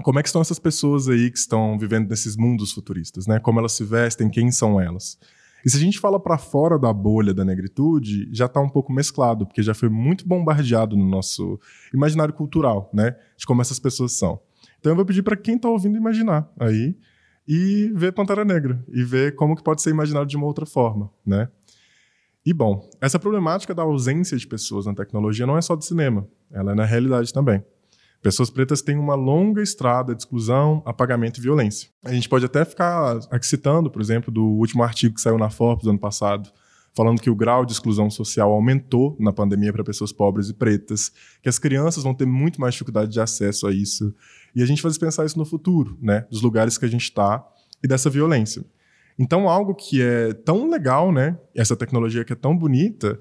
como 0.01 0.17
é 0.17 0.23
que 0.23 0.29
estão 0.29 0.41
essas 0.41 0.59
pessoas 0.59 1.09
aí 1.09 1.29
que 1.29 1.37
estão 1.37 1.77
vivendo 1.77 2.07
nesses 2.07 2.37
mundos 2.37 2.71
futuristas, 2.71 3.27
né? 3.27 3.37
Como 3.37 3.59
elas 3.59 3.73
se 3.73 3.83
vestem, 3.83 4.29
quem 4.29 4.49
são 4.49 4.79
elas? 4.79 5.19
E 5.65 5.69
se 5.69 5.75
a 5.75 5.79
gente 5.81 5.99
fala 5.99 6.17
para 6.17 6.37
fora 6.37 6.79
da 6.79 6.93
bolha 6.93 7.33
da 7.33 7.43
negritude, 7.43 8.29
já 8.31 8.45
está 8.45 8.61
um 8.61 8.69
pouco 8.69 8.93
mesclado, 8.93 9.45
porque 9.45 9.61
já 9.61 9.73
foi 9.73 9.89
muito 9.89 10.25
bombardeado 10.25 10.95
no 10.95 11.05
nosso 11.05 11.59
imaginário 11.93 12.33
cultural, 12.33 12.89
né? 12.93 13.13
De 13.35 13.45
como 13.45 13.61
essas 13.61 13.77
pessoas 13.77 14.13
são. 14.13 14.39
Então 14.79 14.93
eu 14.93 14.95
vou 14.95 15.05
pedir 15.05 15.21
para 15.21 15.35
quem 15.35 15.57
está 15.57 15.67
ouvindo 15.67 15.97
imaginar 15.97 16.49
aí 16.57 16.95
e 17.47 17.91
ver 17.95 18.11
Pantera 18.11 18.45
Negra 18.45 18.83
e 18.89 19.03
ver 19.03 19.35
como 19.35 19.55
que 19.55 19.63
pode 19.63 19.81
ser 19.81 19.89
imaginado 19.89 20.27
de 20.27 20.37
uma 20.37 20.45
outra 20.45 20.65
forma, 20.65 21.11
né? 21.25 21.49
E 22.45 22.53
bom, 22.53 22.89
essa 22.99 23.19
problemática 23.19 23.73
da 23.73 23.83
ausência 23.83 24.35
de 24.37 24.47
pessoas 24.47 24.85
na 24.85 24.95
tecnologia 24.95 25.45
não 25.45 25.57
é 25.57 25.61
só 25.61 25.75
de 25.75 25.85
cinema, 25.85 26.27
ela 26.51 26.71
é 26.71 26.75
na 26.75 26.85
realidade 26.85 27.31
também. 27.31 27.63
Pessoas 28.21 28.51
pretas 28.51 28.81
têm 28.83 28.97
uma 28.97 29.15
longa 29.15 29.63
estrada 29.63 30.13
de 30.13 30.21
exclusão, 30.21 30.83
apagamento 30.85 31.39
e 31.39 31.43
violência. 31.43 31.89
A 32.05 32.13
gente 32.13 32.29
pode 32.29 32.45
até 32.45 32.63
ficar 32.63 33.19
aqui 33.31 33.47
citando, 33.47 33.89
por 33.89 33.99
exemplo, 33.99 34.31
do 34.31 34.43
último 34.43 34.83
artigo 34.83 35.15
que 35.15 35.21
saiu 35.21 35.39
na 35.39 35.49
Forbes 35.49 35.87
ano 35.87 35.97
passado, 35.97 36.51
falando 36.93 37.21
que 37.21 37.29
o 37.29 37.35
grau 37.35 37.65
de 37.65 37.71
exclusão 37.71 38.09
social 38.09 38.51
aumentou 38.51 39.15
na 39.19 39.33
pandemia 39.33 39.73
para 39.73 39.83
pessoas 39.83 40.11
pobres 40.11 40.49
e 40.49 40.53
pretas, 40.53 41.11
que 41.41 41.49
as 41.49 41.57
crianças 41.57 42.03
vão 42.03 42.13
ter 42.13 42.25
muito 42.25 42.61
mais 42.61 42.73
dificuldade 42.73 43.11
de 43.11 43.19
acesso 43.19 43.65
a 43.65 43.73
isso. 43.73 44.13
E 44.55 44.61
a 44.61 44.65
gente 44.65 44.81
faz 44.81 44.97
pensar 44.97 45.25
isso 45.25 45.37
no 45.37 45.45
futuro, 45.45 45.97
né? 46.01 46.25
Dos 46.29 46.41
lugares 46.41 46.77
que 46.77 46.85
a 46.85 46.89
gente 46.89 47.03
está 47.03 47.45
e 47.83 47.87
dessa 47.87 48.09
violência. 48.09 48.63
Então, 49.17 49.47
algo 49.47 49.75
que 49.75 50.01
é 50.01 50.33
tão 50.33 50.69
legal, 50.69 51.11
né? 51.11 51.37
Essa 51.55 51.75
tecnologia 51.75 52.23
que 52.23 52.33
é 52.33 52.35
tão 52.35 52.57
bonita, 52.57 53.19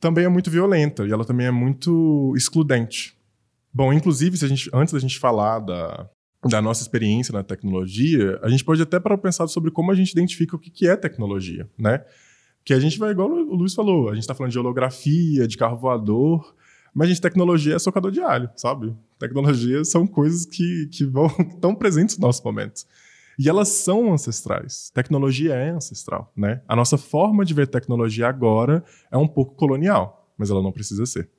também 0.00 0.24
é 0.24 0.28
muito 0.28 0.50
violenta 0.50 1.06
e 1.06 1.12
ela 1.12 1.24
também 1.24 1.46
é 1.46 1.50
muito 1.50 2.32
excludente. 2.36 3.16
Bom, 3.72 3.92
inclusive, 3.92 4.36
se 4.36 4.44
a 4.44 4.48
gente, 4.48 4.70
antes 4.72 4.92
da 4.92 4.98
gente 4.98 5.18
falar 5.18 5.60
da, 5.60 6.08
da 6.48 6.62
nossa 6.62 6.82
experiência 6.82 7.32
na 7.32 7.42
tecnologia, 7.42 8.38
a 8.42 8.48
gente 8.48 8.64
pode 8.64 8.82
até 8.82 8.98
para 8.98 9.16
pensar 9.18 9.46
sobre 9.46 9.70
como 9.70 9.92
a 9.92 9.94
gente 9.94 10.10
identifica 10.10 10.56
o 10.56 10.58
que, 10.58 10.70
que 10.70 10.88
é 10.88 10.96
tecnologia, 10.96 11.68
né? 11.78 12.02
Que 12.64 12.74
a 12.74 12.80
gente 12.80 12.98
vai, 12.98 13.12
igual 13.12 13.30
o 13.30 13.54
Luiz 13.54 13.74
falou, 13.74 14.08
a 14.08 14.14
gente 14.14 14.22
está 14.22 14.34
falando 14.34 14.52
de 14.52 14.58
holografia, 14.58 15.46
de 15.46 15.56
carro 15.56 15.76
voador, 15.76 16.54
mas, 16.94 17.08
gente, 17.08 17.20
tecnologia 17.20 17.76
é 17.76 17.78
socador 17.78 18.10
de 18.10 18.20
alho, 18.20 18.50
sabe? 18.56 18.94
Tecnologia 19.18 19.84
são 19.84 20.06
coisas 20.06 20.44
que, 20.44 20.88
que 20.92 21.04
vão 21.04 21.28
tão 21.60 21.74
presentes 21.74 22.16
nos 22.16 22.22
nossos 22.22 22.42
momentos. 22.42 22.86
E 23.38 23.48
elas 23.48 23.68
são 23.68 24.12
ancestrais. 24.12 24.90
Tecnologia 24.92 25.54
é 25.54 25.70
ancestral, 25.70 26.32
né? 26.36 26.62
A 26.68 26.76
nossa 26.76 26.98
forma 26.98 27.44
de 27.44 27.54
ver 27.54 27.66
tecnologia 27.66 28.28
agora 28.28 28.84
é 29.10 29.16
um 29.16 29.28
pouco 29.28 29.54
colonial, 29.54 30.30
mas 30.36 30.50
ela 30.50 30.62
não 30.62 30.72
precisa 30.72 31.06
ser. 31.06 31.30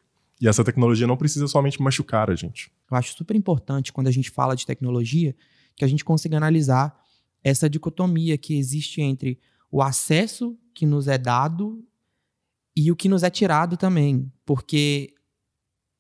E 0.42 0.48
essa 0.48 0.64
tecnologia 0.64 1.06
não 1.06 1.16
precisa 1.16 1.48
somente 1.48 1.80
machucar 1.80 2.32
a 2.32 2.36
gente. 2.36 2.72
Eu 2.90 2.98
acho 2.98 3.16
super 3.16 3.36
importante 3.36 3.94
quando 3.94 4.08
a 4.08 4.12
gente 4.12 4.32
fala 4.32 4.56
de 4.56 4.66
tecnologia 4.66 5.36
que 5.76 5.86
a 5.86 5.88
gente 5.88 6.04
consiga 6.04 6.38
analisar 6.38 7.00
essa 7.44 7.70
dicotomia 7.70 8.38
que 8.38 8.58
existe 8.58 9.02
entre 9.02 9.40
o 9.72 9.82
acesso 9.82 10.58
que 10.74 10.86
nos 10.86 11.08
é 11.08 11.18
dado 11.18 11.86
e 12.76 12.92
o 12.92 12.96
que 12.96 13.08
nos 13.08 13.22
é 13.22 13.30
tirado 13.30 13.78
também. 13.78 14.32
Porque 14.44 15.14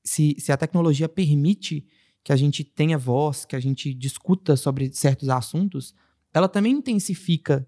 se, 0.03 0.36
se 0.39 0.51
a 0.51 0.58
tecnologia 0.58 1.08
permite 1.08 1.86
que 2.24 2.31
a 2.31 2.36
gente 2.36 2.63
tenha 2.63 2.98
voz, 2.98 3.46
que 3.46 3.55
a 3.55 3.60
gente 3.60 3.93
discuta 3.93 4.55
sobre 4.55 4.93
certos 4.93 5.29
assuntos, 5.29 5.96
ela 6.34 6.48
também 6.48 6.74
intensifica 6.74 7.67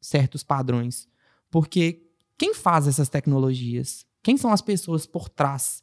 certos 0.00 0.42
padrões. 0.42 1.08
Porque 1.50 2.08
quem 2.36 2.54
faz 2.54 2.86
essas 2.88 3.08
tecnologias? 3.08 4.04
Quem 4.22 4.36
são 4.36 4.52
as 4.52 4.60
pessoas 4.60 5.06
por 5.06 5.28
trás 5.28 5.82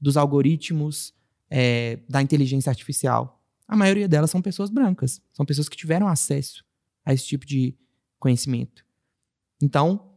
dos 0.00 0.16
algoritmos 0.16 1.14
é, 1.50 1.98
da 2.08 2.22
inteligência 2.22 2.70
artificial? 2.70 3.42
A 3.66 3.76
maioria 3.76 4.08
delas 4.08 4.30
são 4.30 4.40
pessoas 4.40 4.70
brancas, 4.70 5.20
são 5.32 5.44
pessoas 5.44 5.68
que 5.68 5.76
tiveram 5.76 6.08
acesso 6.08 6.64
a 7.04 7.12
esse 7.12 7.26
tipo 7.26 7.44
de 7.44 7.76
conhecimento. 8.18 8.84
Então, 9.60 10.07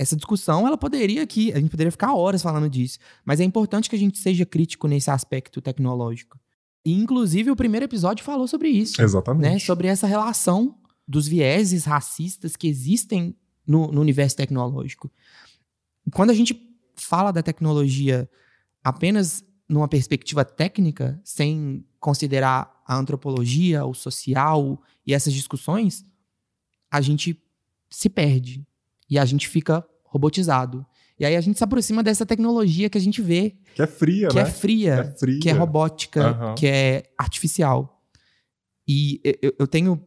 essa 0.00 0.16
discussão, 0.16 0.66
ela 0.66 0.78
poderia 0.78 1.22
aqui, 1.22 1.52
a 1.52 1.60
gente 1.60 1.68
poderia 1.68 1.90
ficar 1.90 2.14
horas 2.14 2.40
falando 2.40 2.70
disso, 2.70 2.98
mas 3.22 3.38
é 3.38 3.44
importante 3.44 3.90
que 3.90 3.94
a 3.94 3.98
gente 3.98 4.18
seja 4.18 4.46
crítico 4.46 4.88
nesse 4.88 5.10
aspecto 5.10 5.60
tecnológico. 5.60 6.40
E, 6.82 6.94
inclusive, 6.94 7.50
o 7.50 7.56
primeiro 7.56 7.84
episódio 7.84 8.24
falou 8.24 8.48
sobre 8.48 8.70
isso. 8.70 9.02
Exatamente. 9.02 9.42
Né? 9.42 9.58
Sobre 9.58 9.88
essa 9.88 10.06
relação 10.06 10.78
dos 11.06 11.28
vieses 11.28 11.84
racistas 11.84 12.56
que 12.56 12.66
existem 12.66 13.36
no, 13.66 13.92
no 13.92 14.00
universo 14.00 14.38
tecnológico. 14.38 15.12
Quando 16.14 16.30
a 16.30 16.34
gente 16.34 16.58
fala 16.96 17.30
da 17.30 17.42
tecnologia 17.42 18.26
apenas 18.82 19.44
numa 19.68 19.86
perspectiva 19.86 20.46
técnica, 20.46 21.20
sem 21.22 21.84
considerar 22.00 22.82
a 22.86 22.96
antropologia, 22.96 23.84
o 23.84 23.92
social 23.92 24.82
e 25.06 25.12
essas 25.12 25.34
discussões, 25.34 26.06
a 26.90 27.02
gente 27.02 27.38
se 27.90 28.08
perde 28.08 28.66
e 29.10 29.18
a 29.18 29.24
gente 29.24 29.48
fica 29.48 29.84
robotizado. 30.04 30.86
E 31.18 31.24
aí 31.24 31.36
a 31.36 31.40
gente 31.40 31.58
se 31.58 31.64
aproxima 31.64 32.02
dessa 32.02 32.24
tecnologia 32.24 32.88
que 32.88 32.96
a 32.96 33.00
gente 33.00 33.20
vê. 33.20 33.56
Que 33.74 33.82
é 33.82 33.86
fria, 33.86 34.28
que 34.28 34.36
né? 34.36 34.42
É 34.42 34.44
fria, 34.46 34.94
que 34.94 35.00
é 35.00 35.18
fria, 35.18 35.40
que 35.40 35.50
é 35.50 35.52
robótica, 35.52 36.32
uhum. 36.32 36.54
que 36.54 36.66
é 36.66 37.02
artificial. 37.18 38.00
E 38.88 39.20
eu, 39.42 39.54
eu, 39.58 39.66
tenho, 39.66 40.02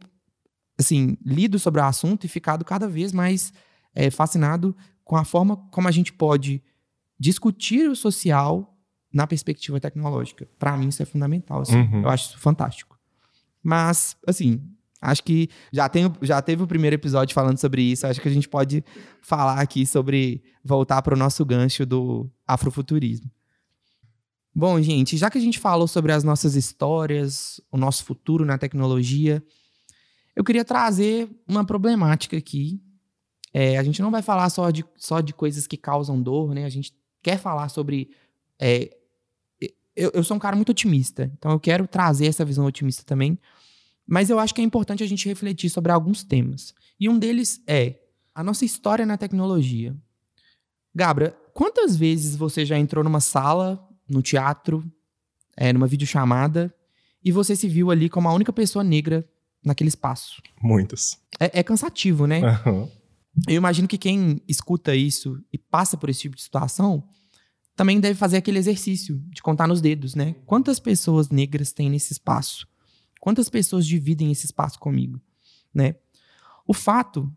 assim, 0.79 1.17
lido 1.23 1.59
sobre 1.59 1.79
o 1.79 1.83
assunto 1.83 2.25
e 2.25 2.27
ficado 2.27 2.65
cada 2.65 2.87
vez 2.87 3.13
mais 3.13 3.53
é, 3.93 4.09
fascinado 4.09 4.75
com 5.03 5.15
a 5.15 5.23
forma 5.23 5.57
como 5.69 5.87
a 5.87 5.91
gente 5.91 6.11
pode 6.11 6.63
discutir 7.19 7.89
o 7.89 7.95
social 7.95 8.75
na 9.13 9.27
perspectiva 9.27 9.79
tecnológica. 9.79 10.47
Para 10.57 10.75
mim, 10.75 10.87
isso 10.87 11.03
é 11.03 11.05
fundamental. 11.05 11.61
Assim. 11.61 11.77
Uhum. 11.77 12.01
Eu 12.01 12.09
acho 12.09 12.29
isso 12.29 12.39
fantástico. 12.39 12.97
Mas, 13.61 14.17
assim, 14.27 14.61
Acho 15.03 15.23
que 15.23 15.49
já, 15.71 15.89
tem, 15.89 16.11
já 16.21 16.41
teve 16.41 16.63
o 16.63 16.67
primeiro 16.67 16.95
episódio 16.95 17.33
falando 17.33 17.57
sobre 17.57 17.81
isso. 17.81 18.07
Acho 18.07 18.21
que 18.21 18.27
a 18.27 18.31
gente 18.31 18.47
pode 18.47 18.83
falar 19.21 19.59
aqui 19.59 19.85
sobre 19.85 20.41
voltar 20.63 21.01
para 21.01 21.13
o 21.13 21.17
nosso 21.17 21.45
gancho 21.45 21.85
do 21.85 22.29
afrofuturismo. 22.47 23.29
Bom, 24.55 24.81
gente, 24.81 25.17
já 25.17 25.29
que 25.29 25.37
a 25.37 25.41
gente 25.41 25.59
falou 25.59 25.87
sobre 25.87 26.11
as 26.11 26.23
nossas 26.23 26.55
histórias, 26.55 27.59
o 27.69 27.77
nosso 27.77 28.05
futuro 28.05 28.45
na 28.45 28.57
tecnologia, 28.57 29.43
eu 30.35 30.43
queria 30.43 30.63
trazer 30.63 31.29
uma 31.45 31.65
problemática 31.65 32.37
aqui. 32.37 32.81
É, 33.51 33.77
a 33.77 33.83
gente 33.83 34.01
não 34.01 34.09
vai 34.09 34.21
falar 34.21 34.49
só 34.49 34.71
de, 34.71 34.85
só 34.95 35.19
de 35.19 35.33
coisas 35.33 35.67
que 35.67 35.75
causam 35.75 36.21
dor, 36.21 36.53
né? 36.55 36.63
A 36.63 36.69
gente 36.69 36.93
quer 37.21 37.37
falar 37.37 37.67
sobre. 37.69 38.09
É, 38.57 38.89
eu, 39.95 40.11
eu 40.13 40.23
sou 40.23 40.37
um 40.37 40.39
cara 40.39 40.55
muito 40.55 40.69
otimista, 40.69 41.31
então 41.37 41.51
eu 41.51 41.59
quero 41.59 41.87
trazer 41.87 42.27
essa 42.27 42.45
visão 42.45 42.65
otimista 42.65 43.03
também. 43.03 43.37
Mas 44.07 44.29
eu 44.29 44.39
acho 44.39 44.53
que 44.53 44.61
é 44.61 44.63
importante 44.63 45.03
a 45.03 45.07
gente 45.07 45.27
refletir 45.27 45.69
sobre 45.69 45.91
alguns 45.91 46.23
temas. 46.23 46.73
E 46.99 47.07
um 47.07 47.17
deles 47.17 47.61
é 47.67 47.99
a 48.35 48.43
nossa 48.43 48.65
história 48.65 49.05
na 49.05 49.17
tecnologia. 49.17 49.95
Gabra, 50.93 51.37
quantas 51.53 51.95
vezes 51.95 52.35
você 52.35 52.65
já 52.65 52.77
entrou 52.77 53.03
numa 53.03 53.19
sala, 53.19 53.87
no 54.09 54.21
teatro, 54.21 54.83
é, 55.55 55.71
numa 55.71 55.87
videochamada, 55.87 56.73
e 57.23 57.31
você 57.31 57.55
se 57.55 57.67
viu 57.67 57.89
ali 57.89 58.09
como 58.09 58.27
a 58.27 58.33
única 58.33 58.51
pessoa 58.51 58.83
negra 58.83 59.27
naquele 59.63 59.87
espaço? 59.87 60.41
Muitas. 60.61 61.17
É, 61.39 61.59
é 61.59 61.63
cansativo, 61.63 62.27
né? 62.27 62.41
Uhum. 62.65 62.89
Eu 63.47 63.55
imagino 63.55 63.87
que 63.87 63.97
quem 63.97 64.41
escuta 64.47 64.95
isso 64.95 65.41
e 65.51 65.57
passa 65.57 65.97
por 65.97 66.09
esse 66.09 66.21
tipo 66.21 66.35
de 66.35 66.41
situação 66.41 67.03
também 67.75 67.99
deve 67.99 68.13
fazer 68.15 68.37
aquele 68.37 68.59
exercício 68.59 69.19
de 69.29 69.41
contar 69.41 69.67
nos 69.67 69.81
dedos, 69.81 70.13
né? 70.13 70.35
Quantas 70.45 70.79
pessoas 70.79 71.29
negras 71.29 71.71
tem 71.71 71.89
nesse 71.89 72.13
espaço? 72.13 72.67
Quantas 73.23 73.47
pessoas 73.47 73.87
dividem 73.87 74.33
esse 74.33 74.45
espaço 74.45 74.77
comigo, 74.77 75.17
né? 75.73 75.95
O 76.67 76.73
fato 76.73 77.33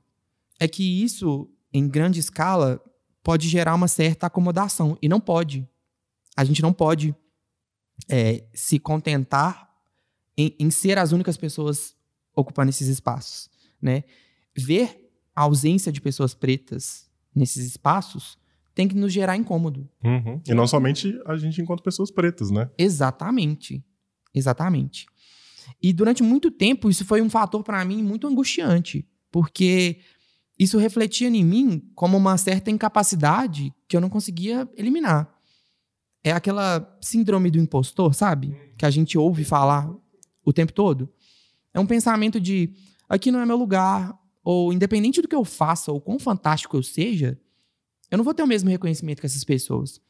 é 0.59 0.67
que 0.67 0.83
isso, 0.83 1.49
em 1.73 1.87
grande 1.87 2.19
escala, 2.19 2.83
pode 3.23 3.49
gerar 3.49 3.73
uma 3.73 3.87
certa 3.87 4.27
acomodação. 4.27 4.99
E 5.01 5.09
não 5.09 5.21
pode. 5.21 5.65
A 6.37 6.43
gente 6.43 6.61
não 6.61 6.73
pode 6.73 7.15
é, 8.09 8.45
se 8.53 8.81
contentar 8.81 9.73
em, 10.37 10.57
em, 10.59 10.73
ser 10.73 10.99
as 10.99 11.13
únicas 11.13 11.37
pessoas 11.37 11.95
ocupando 12.35 12.71
esses 12.71 12.89
espaços. 12.89 13.49
Né? 13.81 14.03
Ver 14.59 15.09
a 15.37 15.43
ausência 15.43 15.93
de 15.93 16.01
pessoas 16.01 16.35
pretas 16.35 17.09
nesses 17.33 17.65
espaços 17.65 18.37
tem 18.75 18.89
que 18.89 18.97
nos 18.97 19.13
gerar 19.13 19.37
incômodo. 19.37 19.89
Uhum. 20.03 20.43
E 20.45 20.53
não 20.53 20.67
somente 20.67 21.17
a 21.25 21.37
gente 21.37 21.63
enquanto 21.63 21.85
pessoas 21.85 22.11
pretas, 22.11 22.51
né? 22.51 22.69
Exatamente. 22.77 23.85
Exatamente. 24.35 25.07
E 25.83 25.93
durante 25.93 26.23
muito 26.23 26.51
tempo 26.51 26.89
isso 26.89 27.05
foi 27.05 27.21
um 27.21 27.31
fator 27.31 27.63
para 27.63 27.85
mim 27.85 28.03
muito 28.03 28.27
angustiante, 28.27 29.07
porque 29.31 30.01
isso 30.59 30.79
refletia 30.79 31.29
em 31.29 31.45
mim 31.45 31.91
como 31.95 32.17
uma 32.17 32.37
certa 32.39 32.71
incapacidade 32.71 33.75
que 33.87 33.97
eu 33.97 34.01
não 34.01 34.09
conseguia 34.09 34.69
eliminar. 34.77 35.33
É 36.25 36.33
aquela 36.33 36.97
síndrome 37.01 37.51
do 37.51 37.59
impostor, 37.59 38.15
sabe? 38.15 38.57
Que 38.77 38.87
a 38.87 38.91
gente 38.91 39.17
ouve 39.17 39.45
falar 39.45 39.93
o 40.45 40.53
tempo 40.53 40.73
todo. 40.73 41.09
É 41.73 41.79
um 41.79 41.87
pensamento 41.87 42.41
de 42.41 42.73
aqui 43.09 43.31
não 43.31 43.41
é 43.41 43.47
meu 43.47 43.57
lugar, 43.57 44.19
ou 44.43 44.73
independente 44.73 45.21
do 45.21 45.29
que 45.29 45.35
eu 45.35 45.45
faça, 45.45 45.93
ou 45.93 46.01
quão 46.01 46.19
fantástico 46.19 46.77
eu 46.77 46.83
seja, 46.83 47.39
eu 48.11 48.17
não 48.17 48.25
vou 48.25 48.33
ter 48.33 48.43
o 48.43 48.47
mesmo 48.47 48.71
reconhecimento 48.71 49.21
que 49.21 49.27
essas 49.27 49.45
pessoas. 49.45 50.01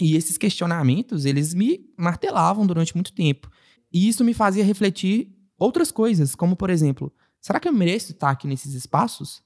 E 0.00 0.14
esses 0.14 0.38
questionamentos, 0.38 1.24
eles 1.24 1.52
me 1.52 1.90
martelavam 1.96 2.66
durante 2.66 2.94
muito 2.94 3.12
tempo. 3.12 3.50
E 3.92 4.08
isso 4.08 4.24
me 4.24 4.34
fazia 4.34 4.64
refletir 4.64 5.34
outras 5.58 5.90
coisas, 5.90 6.34
como 6.34 6.56
por 6.56 6.70
exemplo, 6.70 7.12
será 7.40 7.58
que 7.58 7.68
eu 7.68 7.72
mereço 7.72 8.12
estar 8.12 8.30
aqui 8.30 8.46
nesses 8.46 8.74
espaços? 8.74 9.42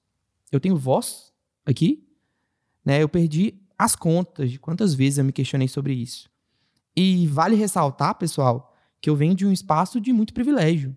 Eu 0.51 0.61
tenho 0.61 0.77
voz 0.77 1.33
aqui? 1.65 2.07
Né? 2.85 3.03
Eu 3.03 3.09
perdi 3.09 3.61
as 3.79 3.95
contas 3.95 4.51
de 4.51 4.59
quantas 4.59 4.95
vezes 4.95 5.19
eu 5.19 5.25
me 5.25 5.33
questionei 5.33 5.69
sobre 5.69 5.95
isso. 5.95 6.29
E 6.97 7.27
vale 7.29 7.57
ressaltar, 7.57 8.15
pessoal, 8.17 8.77
que 9.01 9.09
eu 9.09 9.17
venho 9.17 9.35
de 9.35 9.47
um 9.47 9.53
espaço 9.53 10.01
de 10.01 10.13
muito 10.13 10.35
privilégio. 10.35 10.97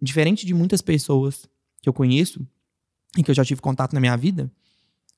Diferente 0.00 0.46
de 0.46 0.54
muitas 0.54 0.80
pessoas 0.82 1.48
que 1.80 1.88
eu 1.88 1.92
conheço 1.92 2.46
e 3.16 3.22
que 3.22 3.30
eu 3.30 3.34
já 3.34 3.44
tive 3.44 3.60
contato 3.60 3.92
na 3.92 4.00
minha 4.00 4.16
vida, 4.16 4.50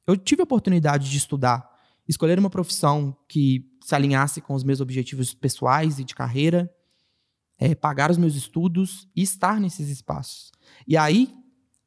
eu 0.07 0.17
tive 0.17 0.43
a 0.43 0.45
oportunidade 0.45 1.11
de 1.11 1.17
estudar, 1.17 1.69
escolher 2.09 2.39
uma 2.39 2.51
profissão 2.51 3.17
que 3.29 3.71
se 3.83 3.95
alinhasse 3.95 4.41
com 4.41 4.55
os 4.55 4.65
meus 4.65 4.81
objetivos 4.81 5.35
pessoais 5.35 5.99
e 5.99 6.05
de 6.05 6.15
carreira, 6.15 6.73
é, 7.59 7.75
pagar 7.75 8.11
os 8.11 8.19
meus 8.19 8.35
estudos 8.35 9.09
e 9.15 9.23
estar 9.23 9.61
nesses 9.61 9.89
espaços. 9.89 10.53
E 10.87 10.97
aí 10.97 11.35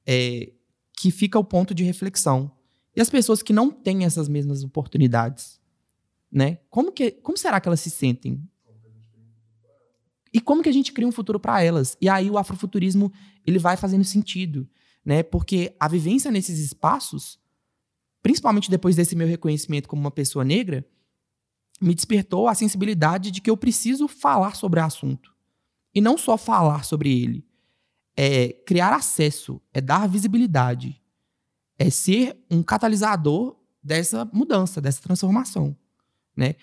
é, 0.05 0.51
que 0.93 1.11
fica 1.11 1.37
o 1.37 1.43
ponto 1.43 1.73
de 1.73 1.83
reflexão. 1.83 2.51
E 2.95 3.01
as 3.01 3.09
pessoas 3.09 3.43
que 3.43 3.53
não 3.53 3.69
têm 3.69 4.05
essas 4.05 4.27
mesmas 4.27 4.63
oportunidades, 4.63 5.61
né? 6.31 6.59
Como, 6.69 6.91
que, 6.91 7.11
como 7.11 7.37
será 7.37 7.61
que 7.61 7.69
elas 7.69 7.79
se 7.79 7.89
sentem? 7.89 8.41
E 10.33 10.41
como 10.41 10.63
que 10.63 10.69
a 10.69 10.73
gente 10.73 10.91
cria 10.91 11.07
um 11.07 11.11
futuro 11.11 11.39
para 11.39 11.61
elas? 11.61 11.95
E 12.01 12.09
aí 12.09 12.29
o 12.29 12.37
afrofuturismo 12.37 13.11
ele 13.45 13.59
vai 13.59 13.77
fazendo 13.77 14.03
sentido, 14.03 14.67
né? 15.05 15.21
Porque 15.21 15.75
a 15.79 15.87
vivência 15.87 16.31
nesses 16.31 16.59
espaços, 16.59 17.39
principalmente 18.21 18.69
depois 18.69 18.95
desse 18.95 19.15
meu 19.15 19.27
reconhecimento 19.27 19.87
como 19.87 20.01
uma 20.01 20.11
pessoa 20.11 20.43
negra, 20.43 20.85
me 21.79 21.93
despertou 21.93 22.47
a 22.47 22.55
sensibilidade 22.55 23.29
de 23.29 23.41
que 23.41 23.49
eu 23.49 23.55
preciso 23.55 24.07
falar 24.07 24.55
sobre 24.55 24.79
o 24.79 24.83
assunto. 24.83 25.36
E 25.97 26.01
não 26.01 26.15
só 26.15 26.37
falar 26.37 26.85
sobre 26.85 27.11
ele. 27.11 27.43
É 28.15 28.49
criar 28.67 28.93
acesso, 28.93 29.59
é 29.73 29.81
dar 29.81 30.07
visibilidade, 30.07 31.01
é 31.75 31.89
ser 31.89 32.37
um 32.51 32.61
catalisador 32.61 33.57
dessa 33.81 34.23
mudança, 34.31 34.79
dessa 34.79 35.01
transformação, 35.01 35.75
né? 36.35 36.53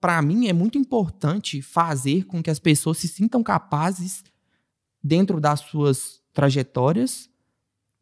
Para 0.00 0.22
mim 0.22 0.48
é 0.48 0.54
muito 0.54 0.78
importante 0.78 1.60
fazer 1.60 2.24
com 2.24 2.42
que 2.42 2.48
as 2.48 2.58
pessoas 2.58 2.96
se 2.96 3.08
sintam 3.08 3.42
capazes 3.42 4.24
dentro 5.04 5.38
das 5.38 5.60
suas 5.60 6.22
trajetórias, 6.32 7.28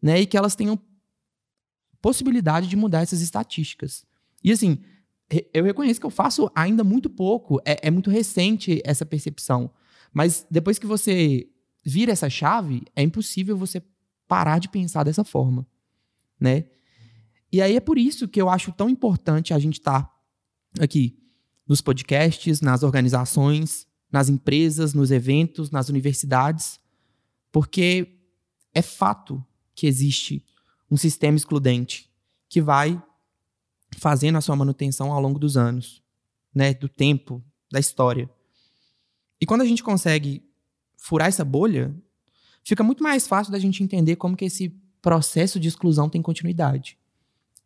né, 0.01 0.21
e 0.21 0.27
que 0.27 0.37
elas 0.37 0.55
tenham 0.55 0.79
possibilidade 2.01 2.69
de 2.69 2.77
mudar 2.77 3.01
essas 3.01 3.21
estatísticas. 3.21 4.07
E 4.43 4.53
assim, 4.53 4.79
eu 5.53 5.65
reconheço 5.65 5.99
que 5.99 6.07
eu 6.07 6.11
faço 6.11 6.49
ainda 6.55 6.85
muito 6.85 7.11
pouco, 7.11 7.61
é, 7.65 7.89
é 7.89 7.91
muito 7.91 8.09
recente 8.09 8.81
essa 8.85 9.05
percepção. 9.05 9.73
Mas 10.13 10.47
depois 10.51 10.79
que 10.79 10.87
você 10.87 11.49
vira 11.85 12.13
essa 12.13 12.29
chave, 12.29 12.83
é 12.95 13.03
impossível 13.03 13.57
você 13.57 13.83
parar 14.27 14.59
de 14.59 14.69
pensar 14.69 15.05
dessa 15.05 15.25
forma, 15.25 15.67
né? 16.39 16.67
E 17.53 17.61
aí 17.61 17.77
é 17.77 17.81
por 17.81 17.99
isso 17.99 18.29
que 18.29 18.41
eu 18.41 18.49
acho 18.49 18.73
tão 18.73 18.89
importante 18.89 19.53
a 19.53 19.59
gente 19.59 19.79
estar 19.79 20.03
tá 20.03 20.85
aqui 20.85 21.19
nos 21.67 21.81
podcasts, 21.81 22.61
nas 22.61 22.83
organizações, 22.83 23.87
nas 24.11 24.29
empresas, 24.29 24.95
nos 24.95 25.11
eventos, 25.11 25.71
nas 25.71 25.89
universidades, 25.89 26.81
porque 27.51 28.21
é 28.75 28.83
fato 28.83 29.45
que 29.75 29.87
existe 29.87 30.45
um 30.91 30.97
sistema 30.97 31.37
excludente 31.37 32.11
que 32.49 32.61
vai 32.61 33.01
fazendo 33.97 34.39
a 34.39 34.41
sua 34.41 34.57
manutenção 34.57 35.13
ao 35.13 35.21
longo 35.21 35.39
dos 35.39 35.57
anos, 35.57 36.03
né, 36.55 36.75
do 36.75 36.89
tempo, 36.89 37.43
da 37.71 37.79
história. 37.79 38.31
E 39.41 39.47
quando 39.47 39.63
a 39.63 39.65
gente 39.65 39.83
consegue 39.83 40.45
furar 40.97 41.29
essa 41.29 41.45
bolha, 41.45 41.95
fica 42.63 42.83
muito 42.83 43.03
mais 43.03 43.27
fácil 43.27 43.53
da 43.53 43.59
gente 43.59 43.83
entender 43.83 44.17
como 44.17 44.37
que 44.37 44.45
esse 44.45 44.69
processo 45.01 45.59
de 45.59 45.69
exclusão 45.69 46.09
tem 46.09 46.21
continuidade. 46.21 46.99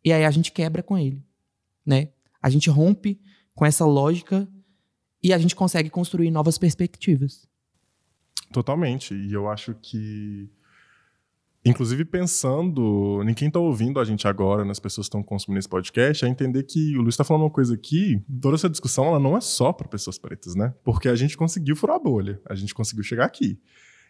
E 0.03 0.13
aí 0.13 0.23
a 0.23 0.31
gente 0.31 0.51
quebra 0.51 0.81
com 0.81 0.97
ele, 0.97 1.21
né? 1.85 2.09
A 2.41 2.49
gente 2.49 2.69
rompe 2.69 3.19
com 3.53 3.65
essa 3.65 3.85
lógica 3.85 4.47
e 5.21 5.33
a 5.33 5.37
gente 5.37 5.55
consegue 5.55 5.89
construir 5.89 6.29
novas 6.31 6.57
perspectivas. 6.57 7.47
Totalmente. 8.51 9.13
E 9.13 9.33
eu 9.33 9.49
acho 9.49 9.73
que 9.81 10.49
Inclusive 11.65 12.05
pensando 12.05 13.23
em 13.27 13.33
quem 13.33 13.47
está 13.47 13.59
ouvindo 13.59 13.99
a 13.99 14.05
gente 14.05 14.27
agora, 14.27 14.63
nas 14.63 14.79
pessoas 14.79 15.05
que 15.05 15.09
estão 15.09 15.23
consumindo 15.23 15.57
esse 15.57 15.67
podcast, 15.67 16.23
é 16.23 16.27
entender 16.27 16.61
que 16.61 16.95
o 16.95 17.01
Luiz 17.01 17.15
está 17.15 17.23
falando 17.23 17.41
uma 17.41 17.49
coisa 17.49 17.73
aqui, 17.73 18.23
toda 18.39 18.55
essa 18.55 18.69
discussão 18.69 19.05
ela 19.05 19.19
não 19.19 19.35
é 19.35 19.41
só 19.41 19.73
para 19.73 19.87
pessoas 19.87 20.19
pretas, 20.19 20.53
né? 20.53 20.75
Porque 20.83 21.09
a 21.09 21.15
gente 21.15 21.35
conseguiu 21.35 21.75
furar 21.75 21.95
a 21.95 21.99
bolha, 21.99 22.39
a 22.47 22.53
gente 22.53 22.71
conseguiu 22.71 23.03
chegar 23.03 23.25
aqui. 23.25 23.59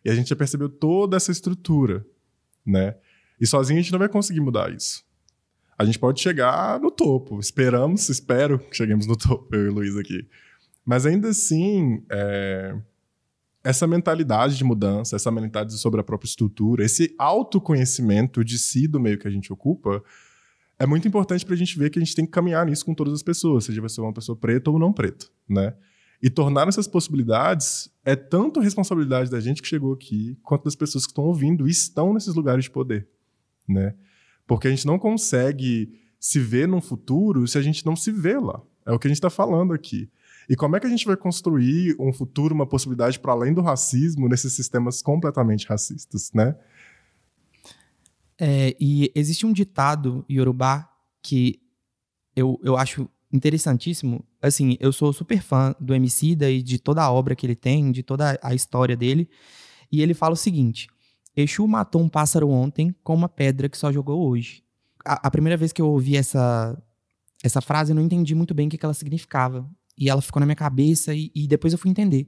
E 0.03 0.09
a 0.09 0.15
gente 0.15 0.27
já 0.27 0.35
percebeu 0.35 0.67
toda 0.67 1.15
essa 1.15 1.31
estrutura, 1.31 2.05
né? 2.65 2.97
E 3.39 3.47
sozinho 3.47 3.79
a 3.79 3.81
gente 3.81 3.91
não 3.91 3.99
vai 3.99 4.09
conseguir 4.09 4.41
mudar 4.41 4.73
isso. 4.73 5.05
A 5.77 5.85
gente 5.85 5.97
pode 5.97 6.19
chegar 6.19 6.77
no 6.81 6.91
topo, 6.91 7.39
esperamos, 7.39 8.09
espero 8.09 8.59
que 8.59 8.75
cheguemos 8.75 9.07
no 9.07 9.15
topo, 9.17 9.55
eu 9.55 9.67
e 9.67 9.69
o 9.69 9.73
Luiz 9.73 9.95
aqui. 9.95 10.27
Mas 10.85 11.05
ainda 11.05 11.29
assim, 11.29 12.03
é 12.11 12.75
essa 13.65 13.87
mentalidade 13.87 14.55
de 14.55 14.63
mudança, 14.63 15.15
essa 15.15 15.31
mentalidade 15.31 15.73
sobre 15.79 15.99
a 15.99 16.03
própria 16.03 16.27
estrutura, 16.27 16.85
esse 16.85 17.15
autoconhecimento 17.17 18.45
de 18.45 18.59
si 18.59 18.87
do 18.87 18.99
meio 18.99 19.17
que 19.17 19.27
a 19.27 19.31
gente 19.31 19.51
ocupa, 19.51 20.03
é 20.77 20.85
muito 20.85 21.07
importante 21.07 21.43
para 21.43 21.55
a 21.55 21.57
gente 21.57 21.75
ver 21.79 21.89
que 21.89 21.97
a 21.97 22.01
gente 22.01 22.13
tem 22.13 22.25
que 22.25 22.31
caminhar 22.31 22.63
nisso 22.63 22.85
com 22.85 22.93
todas 22.93 23.11
as 23.11 23.23
pessoas, 23.23 23.65
seja 23.65 23.81
você 23.81 23.99
uma 23.99 24.13
pessoa 24.13 24.37
preta 24.37 24.69
ou 24.69 24.77
não 24.77 24.93
preta, 24.93 25.25
né? 25.49 25.73
E 26.21 26.29
tornar 26.29 26.67
essas 26.67 26.87
possibilidades 26.87 27.89
é 28.03 28.15
tanto 28.15 28.59
responsabilidade 28.59 29.31
da 29.31 29.39
gente 29.39 29.63
que 29.63 29.67
chegou 29.67 29.93
aqui, 29.93 30.37
quanto 30.43 30.65
das 30.65 30.75
pessoas 30.75 31.05
que 31.05 31.11
estão 31.11 31.23
ouvindo 31.23 31.67
e 31.67 31.71
estão 31.71 32.13
nesses 32.13 32.35
lugares 32.35 32.65
de 32.65 32.69
poder, 32.69 33.07
né? 33.67 33.95
Porque 34.45 34.67
a 34.67 34.69
gente 34.69 34.85
não 34.85 34.99
consegue 34.99 35.91
se 36.19 36.39
ver 36.39 36.67
num 36.67 36.81
futuro 36.81 37.47
se 37.47 37.57
a 37.57 37.63
gente 37.63 37.83
não 37.83 37.95
se 37.95 38.11
vê 38.11 38.37
lá. 38.37 38.61
É 38.85 38.91
o 38.91 38.99
que 38.99 39.07
a 39.07 39.09
gente 39.09 39.17
está 39.17 39.31
falando 39.31 39.73
aqui. 39.73 40.07
E 40.49 40.55
como 40.55 40.75
é 40.75 40.79
que 40.79 40.87
a 40.87 40.89
gente 40.89 41.05
vai 41.05 41.17
construir 41.17 41.95
um 41.99 42.13
futuro, 42.13 42.53
uma 42.53 42.67
possibilidade 42.67 43.19
para 43.19 43.31
além 43.31 43.53
do 43.53 43.61
racismo 43.61 44.27
nesses 44.29 44.53
sistemas 44.53 45.01
completamente 45.01 45.67
racistas, 45.67 46.31
né? 46.33 46.55
É, 48.37 48.75
e 48.79 49.11
existe 49.15 49.45
um 49.45 49.53
ditado 49.53 50.25
iorubá 50.29 50.89
que 51.21 51.59
eu, 52.35 52.59
eu 52.63 52.77
acho 52.77 53.09
interessantíssimo. 53.31 54.23
Assim, 54.41 54.77
eu 54.79 54.91
sou 54.91 55.11
super 55.13 55.41
fã 55.41 55.73
do 55.79 55.95
Emicida 55.95 56.49
e 56.51 56.61
de 56.61 56.77
toda 56.77 57.01
a 57.01 57.11
obra 57.11 57.35
que 57.35 57.45
ele 57.45 57.55
tem, 57.55 57.91
de 57.91 58.03
toda 58.03 58.37
a 58.41 58.53
história 58.53 58.95
dele. 58.95 59.29
E 59.91 60.01
ele 60.01 60.13
fala 60.13 60.33
o 60.33 60.37
seguinte: 60.37 60.89
Exu 61.35 61.67
matou 61.67 62.01
um 62.01 62.09
pássaro 62.09 62.49
ontem 62.49 62.93
com 63.03 63.15
uma 63.15 63.29
pedra 63.29 63.69
que 63.69 63.77
só 63.77 63.91
jogou 63.91 64.29
hoje. 64.29 64.63
A, 65.03 65.27
a 65.27 65.31
primeira 65.31 65.57
vez 65.57 65.71
que 65.71 65.81
eu 65.81 65.89
ouvi 65.89 66.17
essa, 66.17 66.77
essa 67.43 67.61
frase, 67.61 67.91
eu 67.91 67.95
não 67.95 68.03
entendi 68.03 68.35
muito 68.35 68.53
bem 68.53 68.67
o 68.67 68.69
que, 68.69 68.77
que 68.77 68.85
ela 68.85 68.93
significava 68.93 69.67
e 69.97 70.09
ela 70.09 70.21
ficou 70.21 70.39
na 70.39 70.45
minha 70.45 70.55
cabeça 70.55 71.13
e, 71.13 71.31
e 71.33 71.47
depois 71.47 71.73
eu 71.73 71.79
fui 71.79 71.89
entender. 71.89 72.27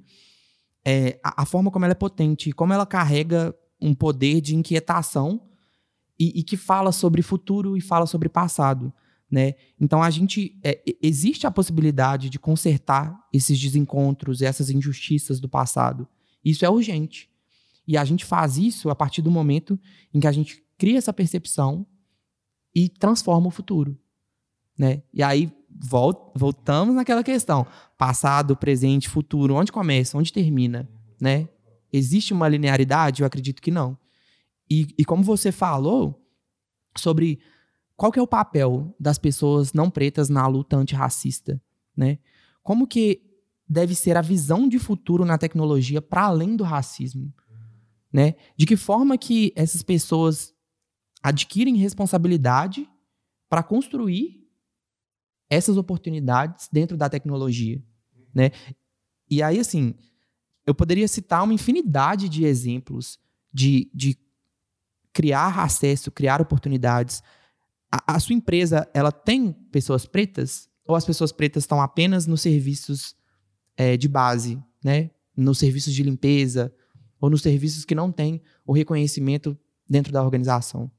É, 0.86 1.20
a, 1.24 1.44
a, 1.44 1.46
forma 1.46 1.70
como 1.70 1.86
ela 1.86 1.92
é 1.92 1.96
potente, 1.96 2.52
como 2.52 2.74
ela 2.74 2.86
carrega 2.86 3.54
um 3.82 3.94
poder 3.94 4.40
de 4.42 4.56
inquietação 4.56 5.42
e, 6.20 6.40
e 6.40 6.44
que 6.44 6.56
fala 6.56 6.92
sobre 6.92 7.22
futuro 7.22 7.76
e 7.76 7.82
fala 7.82 8.06
sobre 8.06 8.30
passado. 8.30 8.94
Né? 9.30 9.56
Então 9.80 10.02
a 10.02 10.10
gente 10.10 10.58
é, 10.64 10.82
existe 11.02 11.46
a 11.46 11.52
possibilidade 11.52 12.30
de 12.30 12.40
consertar 12.40 13.20
esses 13.34 13.60
desencontros 13.60 14.42
essas 14.42 14.70
injustiças 14.70 15.40
do 15.40 15.50
passado. 15.50 16.08
Isso 16.44 16.66
é 16.66 16.70
urgente. 16.70 17.30
E 17.86 17.98
a 17.98 18.06
gente 18.06 18.24
faz 18.24 18.58
isso 18.58 18.90
a 18.90 18.96
partir 18.96 19.22
do 19.22 19.32
momento 19.32 19.80
em 20.14 20.20
que 20.20 20.28
a 20.28 20.32
gente 20.32 20.64
cria 20.78 20.98
essa 20.98 21.12
percepção 21.12 21.86
e 22.74 22.88
transforma 22.88 23.48
o 23.48 23.52
futuro, 23.52 23.98
né? 24.78 25.02
E 25.14 25.24
aí 25.24 25.52
voltamos 25.80 26.96
naquela 26.96 27.24
questão: 27.24 27.66
passado, 27.98 28.56
presente, 28.56 29.10
futuro, 29.10 29.56
onde 29.56 29.72
começa, 29.72 30.18
onde 30.18 30.34
termina, 30.34 30.90
né? 31.20 31.48
Existe 31.92 32.34
uma 32.34 32.48
linearidade? 32.48 33.22
Eu 33.22 33.28
acredito 33.28 33.62
que 33.62 33.72
não. 33.72 33.98
E, 34.70 34.88
e 34.98 35.06
como 35.06 35.24
você 35.24 35.52
falou 35.52 36.22
sobre 36.98 37.40
qual 37.96 38.12
que 38.12 38.20
é 38.20 38.22
o 38.22 38.28
papel 38.28 38.96
das 39.00 39.18
pessoas 39.18 39.74
não 39.74 39.90
pretas 39.90 40.30
na 40.30 40.46
luta 40.48 40.76
antirracista, 40.76 41.62
né? 41.96 42.20
Como 42.62 42.86
que 42.86 43.22
deve 43.68 43.96
ser 43.96 44.18
a 44.18 44.22
visão 44.22 44.68
de 44.68 44.80
futuro 44.80 45.26
na 45.26 45.38
tecnologia 45.38 46.02
para 46.02 46.24
além 46.24 46.56
do 46.56 46.64
racismo, 46.64 47.34
né? 48.12 48.36
De 48.56 48.66
que 48.66 48.76
forma 48.76 49.18
que 49.18 49.54
essas 49.56 49.84
pessoas 49.84 50.54
adquirem 51.24 51.76
responsabilidade 51.78 52.88
para 53.50 53.64
construir 53.64 54.47
essas 55.50 55.78
oportunidades 55.78 56.70
dentro 56.72 56.98
da 56.98 57.10
tecnologia, 57.10 57.82
né? 58.34 58.52
E 59.30 59.42
aí, 59.42 59.60
assim, 59.60 59.96
eu 60.66 60.76
poderia 60.76 61.08
citar 61.08 61.44
uma 61.44 61.54
infinidade 61.54 62.28
de 62.28 62.46
exemplos 62.46 63.20
de, 63.54 63.90
de 63.94 64.18
criar 65.14 65.60
acesso, 65.60 66.12
criar 66.12 66.42
oportunidades. 66.42 67.24
A, 67.92 68.16
a, 68.16 68.20
sua 68.20 68.36
empresa, 68.36 68.90
ela 68.94 69.12
tem 69.12 69.52
pessoas 69.72 70.06
pretas? 70.06 70.70
Ou 70.88 70.96
as 70.96 71.06
pessoas 71.06 71.32
pretas 71.32 71.64
estão 71.64 71.82
apenas 71.82 72.28
nos 72.28 72.42
serviços 72.42 73.16
é, 73.76 73.98
de 73.98 74.08
base, 74.08 74.62
né? 74.84 75.10
Nos 75.36 75.58
serviços 75.60 75.94
de 75.94 76.04
limpeza, 76.04 76.74
ou 77.20 77.30
nos 77.30 77.42
serviços 77.42 77.86
que 77.86 77.96
não 77.96 78.12
têm 78.12 78.42
o 78.66 78.74
reconhecimento 78.74 79.58
dentro 79.90 80.12
da 80.12 80.24
organização. 80.24 80.92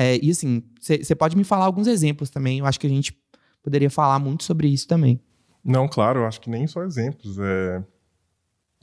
É, 0.00 0.18
e 0.22 0.30
assim, 0.30 0.62
você 0.80 1.14
pode 1.14 1.36
me 1.36 1.44
falar 1.44 1.66
alguns 1.66 1.86
exemplos 1.86 2.30
também. 2.30 2.60
Eu 2.60 2.64
acho 2.64 2.80
que 2.80 2.86
a 2.86 2.90
gente 2.90 3.14
poderia 3.62 3.90
falar 3.90 4.18
muito 4.18 4.44
sobre 4.44 4.66
isso 4.66 4.88
também. 4.88 5.20
Não, 5.62 5.86
claro, 5.86 6.20
eu 6.20 6.26
acho 6.26 6.40
que 6.40 6.48
nem 6.48 6.66
só 6.66 6.82
exemplos. 6.84 7.38
É, 7.38 7.84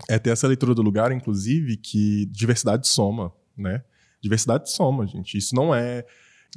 é 0.10 0.20
ter 0.20 0.30
essa 0.30 0.48
leitura 0.48 0.76
do 0.76 0.84
lugar, 0.84 1.12
inclusive, 1.12 1.76
que 1.78 2.28
diversidade 2.28 2.88
soma, 2.88 3.34
né? 3.58 3.84
Diversidade 4.22 4.72
soma, 4.72 5.08
gente. 5.08 5.40
Isso 5.40 5.56
não 5.56 5.74
é. 5.74 6.06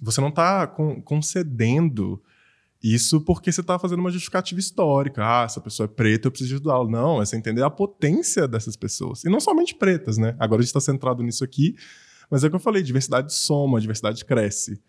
Você 0.02 0.20
não 0.20 0.28
está 0.28 0.66
concedendo 0.66 2.22
isso 2.82 3.22
porque 3.22 3.50
você 3.50 3.62
está 3.62 3.78
fazendo 3.78 4.00
uma 4.00 4.10
justificativa 4.10 4.60
histórica. 4.60 5.22
Ah, 5.24 5.44
essa 5.44 5.62
pessoa 5.62 5.86
é 5.86 5.88
preta, 5.88 6.28
eu 6.28 6.30
preciso 6.30 6.56
ajudá-la. 6.56 6.86
Não, 6.86 7.22
é 7.22 7.24
você 7.24 7.34
entender 7.34 7.62
a 7.62 7.70
potência 7.70 8.46
dessas 8.46 8.76
pessoas. 8.76 9.24
E 9.24 9.30
não 9.30 9.40
somente 9.40 9.74
pretas, 9.74 10.18
né? 10.18 10.36
Agora 10.38 10.60
a 10.60 10.62
gente 10.62 10.68
está 10.68 10.80
centrado 10.80 11.22
nisso 11.22 11.42
aqui, 11.42 11.74
mas 12.30 12.44
é 12.44 12.46
o 12.46 12.50
que 12.50 12.56
eu 12.56 12.60
falei: 12.60 12.82
diversidade 12.82 13.34
soma, 13.34 13.80
diversidade 13.80 14.24
cresce. 14.24 14.80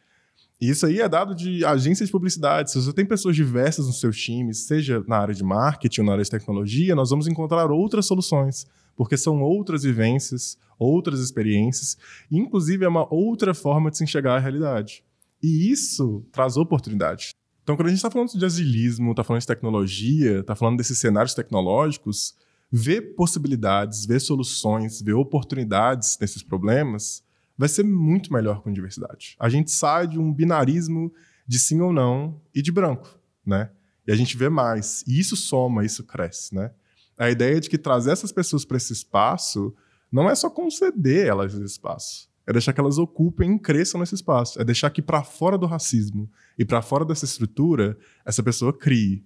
E 0.61 0.69
isso 0.69 0.85
aí 0.85 1.01
é 1.01 1.09
dado 1.09 1.33
de 1.33 1.65
agências 1.65 2.07
de 2.07 2.11
publicidade. 2.11 2.69
Se 2.69 2.79
você 2.79 2.93
tem 2.93 3.03
pessoas 3.03 3.35
diversas 3.35 3.87
nos 3.87 3.99
seus 3.99 4.15
times, 4.15 4.59
seja 4.59 5.03
na 5.07 5.17
área 5.17 5.33
de 5.33 5.43
marketing 5.43 6.01
ou 6.01 6.05
na 6.05 6.11
área 6.13 6.23
de 6.23 6.29
tecnologia, 6.29 6.93
nós 6.93 7.09
vamos 7.09 7.27
encontrar 7.27 7.71
outras 7.71 8.05
soluções, 8.05 8.67
porque 8.95 9.17
são 9.17 9.41
outras 9.41 9.81
vivências, 9.81 10.59
outras 10.77 11.19
experiências, 11.19 11.97
e 12.29 12.37
inclusive 12.37 12.85
é 12.85 12.87
uma 12.87 13.11
outra 13.11 13.55
forma 13.55 13.89
de 13.89 13.97
se 13.97 14.03
enxergar 14.03 14.35
a 14.35 14.39
realidade. 14.39 15.03
E 15.41 15.71
isso 15.71 16.23
traz 16.31 16.57
oportunidade. 16.57 17.31
Então, 17.63 17.75
quando 17.75 17.87
a 17.87 17.89
gente 17.89 17.97
está 17.97 18.11
falando 18.11 18.29
de 18.29 18.45
agilismo, 18.45 19.11
está 19.11 19.23
falando 19.23 19.41
de 19.41 19.47
tecnologia, 19.47 20.41
está 20.41 20.55
falando 20.55 20.77
desses 20.77 20.99
cenários 20.99 21.33
tecnológicos, 21.33 22.35
ver 22.71 23.15
possibilidades, 23.15 24.05
ver 24.05 24.19
soluções, 24.19 25.01
ver 25.01 25.13
oportunidades 25.13 26.19
nesses 26.21 26.43
problemas 26.43 27.23
vai 27.61 27.69
ser 27.69 27.83
muito 27.83 28.33
melhor 28.33 28.63
com 28.63 28.73
diversidade. 28.73 29.35
A 29.39 29.47
gente 29.47 29.69
sai 29.69 30.07
de 30.07 30.17
um 30.17 30.33
binarismo 30.33 31.13
de 31.45 31.59
sim 31.59 31.79
ou 31.79 31.93
não 31.93 32.41
e 32.55 32.59
de 32.59 32.71
branco, 32.71 33.19
né? 33.45 33.69
E 34.07 34.11
a 34.11 34.15
gente 34.15 34.35
vê 34.35 34.49
mais. 34.49 35.03
E 35.07 35.19
isso 35.19 35.35
soma, 35.35 35.85
isso 35.85 36.03
cresce, 36.03 36.55
né? 36.55 36.71
A 37.15 37.29
ideia 37.29 37.61
de 37.61 37.69
que 37.69 37.77
trazer 37.77 38.13
essas 38.13 38.31
pessoas 38.31 38.65
para 38.65 38.77
esse 38.77 38.91
espaço 38.91 39.75
não 40.11 40.27
é 40.27 40.33
só 40.33 40.49
conceder 40.49 41.27
elas 41.27 41.53
esse 41.53 41.63
espaço. 41.63 42.27
É 42.47 42.51
deixar 42.51 42.73
que 42.73 42.79
elas 42.79 42.97
ocupem 42.97 43.55
e 43.55 43.59
cresçam 43.59 43.99
nesse 43.99 44.15
espaço. 44.15 44.59
É 44.59 44.63
deixar 44.63 44.89
que 44.89 44.99
para 44.99 45.21
fora 45.21 45.55
do 45.55 45.67
racismo 45.67 46.27
e 46.57 46.65
para 46.65 46.81
fora 46.81 47.05
dessa 47.05 47.25
estrutura, 47.25 47.95
essa 48.25 48.41
pessoa 48.41 48.75
crie. 48.75 49.23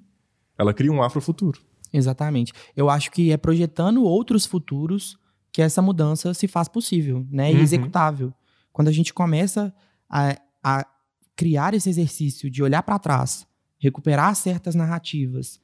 Ela 0.58 0.74
cria 0.74 0.92
um 0.92 1.02
afrofuturo. 1.02 1.62
Exatamente. 1.94 2.52
Eu 2.76 2.90
acho 2.90 3.10
que 3.12 3.32
é 3.32 3.38
projetando 3.38 4.04
outros 4.04 4.46
futuros 4.46 5.18
que 5.56 5.62
essa 5.62 5.82
mudança 5.82 6.34
se 6.34 6.50
faz 6.50 6.68
possível, 6.68 7.26
né? 7.32 7.50
E 7.50 7.56
uhum. 7.56 7.62
executável. 7.62 8.34
Quando 8.74 8.90
a 8.90 8.92
gente 8.92 9.14
começa 9.14 9.74
a, 10.10 10.38
a 10.62 10.86
criar 11.34 11.74
esse 11.74 11.90
exercício 11.90 12.50
de 12.50 12.62
olhar 12.62 12.84
para 12.84 13.00
trás, 13.00 13.48
recuperar 13.80 14.36
certas 14.36 14.76
narrativas, 14.76 15.62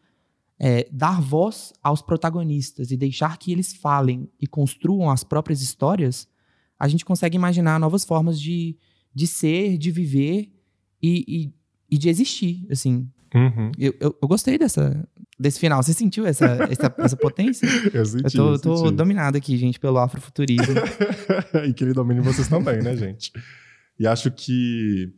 é, 0.58 0.88
dar 0.94 1.20
voz 1.22 1.74
aos 1.84 2.02
protagonistas 2.02 2.90
e 2.90 2.96
deixar 2.96 3.38
que 3.38 3.52
eles 3.52 3.74
falem 3.74 4.32
e 4.40 4.48
construam 4.48 5.12
as 5.12 5.26
próprias 5.26 5.62
histórias, 5.62 6.26
a 6.80 6.88
gente 6.88 7.04
consegue 7.04 7.36
imaginar 7.36 7.78
novas 7.78 8.06
formas 8.06 8.40
de, 8.40 8.78
de 9.14 9.28
ser, 9.28 9.78
de 9.78 9.92
viver 9.92 10.54
e, 11.04 11.26
e, 11.28 11.54
e 11.90 11.98
de 11.98 12.08
existir, 12.08 12.66
assim. 12.72 13.12
Uhum. 13.34 13.72
Eu, 13.78 13.94
eu, 14.00 14.18
eu, 14.22 14.28
gostei 14.28 14.58
dessa, 14.58 15.08
desse 15.40 15.60
final. 15.60 15.82
Você 15.82 15.94
sentiu 15.94 16.26
essa, 16.26 16.46
essa, 16.70 16.94
essa 16.98 17.16
potência? 17.16 17.66
Eu 17.94 18.06
senti. 18.06 18.26
Eu 18.26 18.32
tô, 18.32 18.54
eu 18.54 18.60
tô 18.60 18.78
senti. 18.78 18.96
dominado 18.96 19.38
aqui, 19.38 19.56
gente, 19.58 19.80
pelo 19.80 20.00
afrofuturismo. 20.00 20.76
e 21.66 21.74
que 21.74 21.84
ele 21.84 21.94
domine 21.94 22.20
vocês 22.20 22.48
também, 22.50 22.82
né, 22.82 22.96
gente? 22.96 23.32
E 23.98 24.06
acho 24.06 24.32
que 24.32 25.14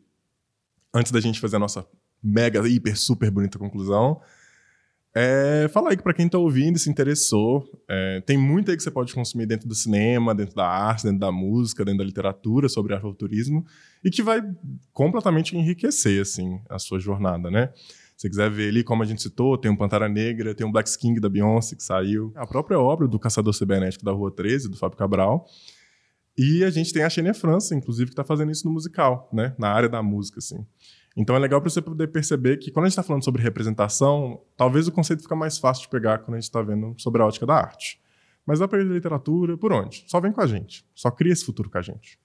antes 0.93 1.11
da 1.11 1.19
gente 1.19 1.39
fazer 1.39 1.55
a 1.55 1.59
nossa 1.59 1.85
mega, 2.21 2.67
hiper, 2.67 2.95
super 2.97 3.31
bonita 3.31 3.57
conclusão, 3.57 4.21
é, 5.15 5.67
fala 5.71 5.91
aí 5.91 5.97
que 5.97 6.01
para 6.01 6.13
quem 6.13 6.25
está 6.25 6.39
ouvindo 6.39 6.75
e 6.75 6.79
se 6.79 6.89
interessou, 6.89 7.63
é, 7.87 8.21
tem 8.21 8.35
muito 8.35 8.71
aí 8.71 8.77
que 8.77 8.81
você 8.81 8.89
pode 8.89 9.13
consumir 9.13 9.45
dentro 9.45 9.67
do 9.67 9.75
cinema, 9.75 10.33
dentro 10.33 10.55
da 10.55 10.67
arte, 10.67 11.03
dentro 11.03 11.19
da 11.19 11.31
música, 11.31 11.85
dentro 11.85 11.99
da 11.99 12.03
literatura 12.03 12.67
sobre 12.67 12.95
afrofuturismo 12.95 13.63
e 14.03 14.09
que 14.09 14.23
vai 14.23 14.41
completamente 14.91 15.55
enriquecer 15.55 16.19
assim 16.19 16.59
a 16.67 16.79
sua 16.79 16.99
jornada, 16.99 17.51
né? 17.51 17.69
Você 18.23 18.29
quiser 18.29 18.49
ver 18.49 18.69
ali, 18.69 18.85
como 18.85 19.03
a 19.03 19.05
gente 19.05 19.21
citou, 19.21 19.57
tem 19.57 19.69
um 19.69 19.75
Pantera 19.75 20.07
Negra, 20.07 20.55
tem 20.55 20.65
um 20.65 20.71
Black 20.71 20.89
King 20.97 21.19
da 21.19 21.27
Beyoncé 21.27 21.75
que 21.75 21.83
saiu, 21.83 22.31
a 22.35 22.47
própria 22.47 22.79
obra 22.79 23.05
do 23.05 23.19
Caçador 23.19 23.53
Cibernético 23.53 24.05
da 24.05 24.13
Rua 24.13 24.31
13, 24.31 24.69
do 24.69 24.77
Fábio 24.77 24.97
Cabral. 24.97 25.45
E 26.37 26.63
a 26.63 26.69
gente 26.69 26.93
tem 26.93 27.03
a 27.03 27.09
Xenia 27.09 27.33
França, 27.33 27.75
inclusive, 27.75 28.05
que 28.05 28.13
está 28.13 28.23
fazendo 28.23 28.49
isso 28.49 28.65
no 28.65 28.71
musical, 28.71 29.29
né? 29.33 29.53
Na 29.59 29.73
área 29.73 29.89
da 29.89 30.01
música, 30.01 30.39
assim. 30.39 30.65
Então 31.17 31.35
é 31.35 31.39
legal 31.39 31.59
para 31.59 31.69
você 31.69 31.81
poder 31.81 32.07
perceber 32.07 32.55
que 32.59 32.71
quando 32.71 32.85
a 32.85 32.87
gente 32.87 32.93
está 32.93 33.03
falando 33.03 33.25
sobre 33.25 33.41
representação, 33.41 34.39
talvez 34.55 34.87
o 34.87 34.91
conceito 34.93 35.23
fica 35.23 35.35
mais 35.35 35.57
fácil 35.57 35.83
de 35.83 35.89
pegar 35.89 36.19
quando 36.19 36.35
a 36.35 36.39
gente 36.39 36.45
está 36.45 36.61
vendo 36.61 36.95
sobre 36.97 37.21
a 37.21 37.25
ótica 37.25 37.45
da 37.45 37.55
arte. 37.55 38.01
Mas 38.45 38.59
dá 38.59 38.69
para 38.69 38.79
ir 38.79 38.85
literatura, 38.85 39.57
por 39.57 39.73
onde? 39.73 40.05
Só 40.07 40.21
vem 40.21 40.31
com 40.31 40.39
a 40.39 40.47
gente. 40.47 40.85
Só 40.95 41.11
cria 41.11 41.33
esse 41.33 41.43
futuro 41.43 41.69
com 41.69 41.77
a 41.77 41.81
gente. 41.81 42.17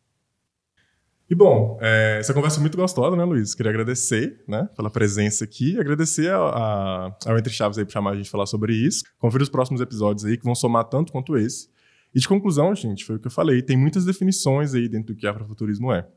E 1.30 1.34
bom, 1.34 1.76
é, 1.82 2.16
essa 2.20 2.32
conversa 2.32 2.58
é 2.58 2.62
muito 2.62 2.76
gostosa, 2.76 3.14
né, 3.14 3.22
Luiz? 3.22 3.54
Queria 3.54 3.68
agradecer, 3.70 4.42
né, 4.48 4.66
pela 4.74 4.88
presença 4.88 5.44
aqui, 5.44 5.78
agradecer 5.78 6.30
a, 6.30 6.38
a, 6.38 7.16
ao 7.26 7.38
Entre 7.38 7.52
Chaves 7.52 7.76
aí 7.76 7.84
por 7.84 7.92
chamar 7.92 8.12
a 8.12 8.16
gente 8.16 8.30
falar 8.30 8.46
sobre 8.46 8.72
isso. 8.72 9.04
Confira 9.18 9.42
os 9.42 9.50
próximos 9.50 9.82
episódios 9.82 10.24
aí 10.24 10.38
que 10.38 10.44
vão 10.44 10.54
somar 10.54 10.84
tanto 10.84 11.12
quanto 11.12 11.36
esse. 11.36 11.68
E 12.14 12.18
de 12.18 12.26
conclusão, 12.26 12.74
gente, 12.74 13.04
foi 13.04 13.16
o 13.16 13.18
que 13.18 13.26
eu 13.26 13.30
falei, 13.30 13.60
tem 13.60 13.76
muitas 13.76 14.06
definições 14.06 14.74
aí 14.74 14.88
dentro 14.88 15.14
do 15.14 15.18
que 15.18 15.26
afrofuturismo 15.26 15.92
é. 15.92 16.08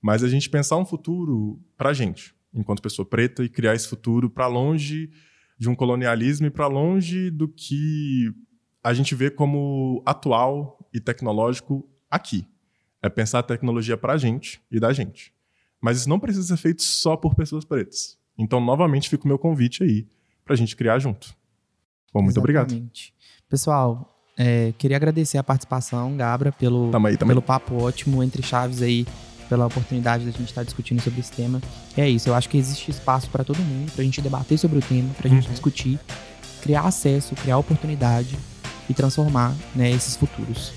Mas 0.00 0.22
a 0.22 0.28
gente 0.28 0.48
pensar 0.48 0.76
um 0.76 0.86
futuro 0.86 1.60
para 1.76 1.90
a 1.90 1.92
gente, 1.92 2.32
enquanto 2.54 2.80
pessoa 2.80 3.04
preta, 3.04 3.42
e 3.42 3.48
criar 3.48 3.74
esse 3.74 3.88
futuro 3.88 4.30
para 4.30 4.46
longe 4.46 5.10
de 5.58 5.68
um 5.68 5.74
colonialismo 5.74 6.46
e 6.46 6.50
para 6.50 6.68
longe 6.68 7.30
do 7.30 7.48
que 7.48 8.32
a 8.82 8.94
gente 8.94 9.12
vê 9.16 9.28
como 9.28 10.02
atual 10.06 10.78
e 10.94 11.00
tecnológico 11.00 11.84
aqui. 12.08 12.46
É 13.02 13.08
pensar 13.08 13.40
a 13.40 13.42
tecnologia 13.42 13.96
para 13.96 14.12
a 14.12 14.16
gente 14.16 14.60
e 14.70 14.78
da 14.78 14.92
gente. 14.92 15.32
Mas 15.80 15.98
isso 15.98 16.08
não 16.08 16.20
precisa 16.20 16.46
ser 16.46 16.56
feito 16.56 16.82
só 16.82 17.16
por 17.16 17.34
pessoas 17.34 17.64
pretas. 17.64 18.16
Então, 18.38 18.60
novamente, 18.60 19.10
fica 19.10 19.24
o 19.24 19.28
meu 19.28 19.38
convite 19.38 19.82
aí 19.82 20.06
para 20.44 20.54
a 20.54 20.56
gente 20.56 20.76
criar 20.76 20.98
junto. 20.98 21.34
Bom, 22.12 22.22
muito 22.22 22.38
Exatamente. 22.38 22.68
obrigado. 22.70 23.48
Pessoal, 23.48 24.08
é, 24.38 24.72
queria 24.78 24.96
agradecer 24.96 25.38
a 25.38 25.42
participação, 25.42 26.16
Gabra, 26.16 26.52
pelo, 26.52 26.90
tamo 26.90 27.06
aí, 27.06 27.16
tamo 27.16 27.30
pelo 27.30 27.40
aí. 27.40 27.46
papo 27.46 27.82
ótimo 27.82 28.22
entre 28.22 28.42
chaves 28.42 28.80
aí 28.80 29.06
pela 29.48 29.66
oportunidade 29.66 30.24
da 30.24 30.30
gente 30.30 30.48
estar 30.48 30.62
discutindo 30.62 31.02
sobre 31.02 31.20
esse 31.20 31.32
tema. 31.32 31.60
E 31.96 32.00
é 32.00 32.08
isso, 32.08 32.28
eu 32.28 32.34
acho 32.34 32.48
que 32.48 32.56
existe 32.56 32.90
espaço 32.90 33.28
para 33.28 33.44
todo 33.44 33.58
mundo, 33.58 33.92
para 33.92 34.00
a 34.00 34.04
gente 34.04 34.22
debater 34.22 34.58
sobre 34.58 34.78
o 34.78 34.80
tema, 34.80 35.12
para 35.14 35.28
a 35.28 35.30
gente 35.30 35.46
uhum. 35.46 35.52
discutir, 35.52 36.00
criar 36.62 36.82
acesso, 36.82 37.34
criar 37.34 37.58
oportunidade 37.58 38.38
e 38.88 38.94
transformar 38.94 39.54
né, 39.74 39.90
esses 39.90 40.16
futuros. 40.16 40.72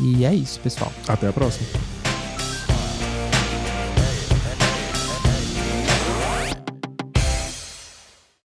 E 0.00 0.24
é 0.24 0.34
isso, 0.34 0.58
pessoal. 0.60 0.92
Até 1.06 1.28
a 1.28 1.32
próxima. 1.32 1.66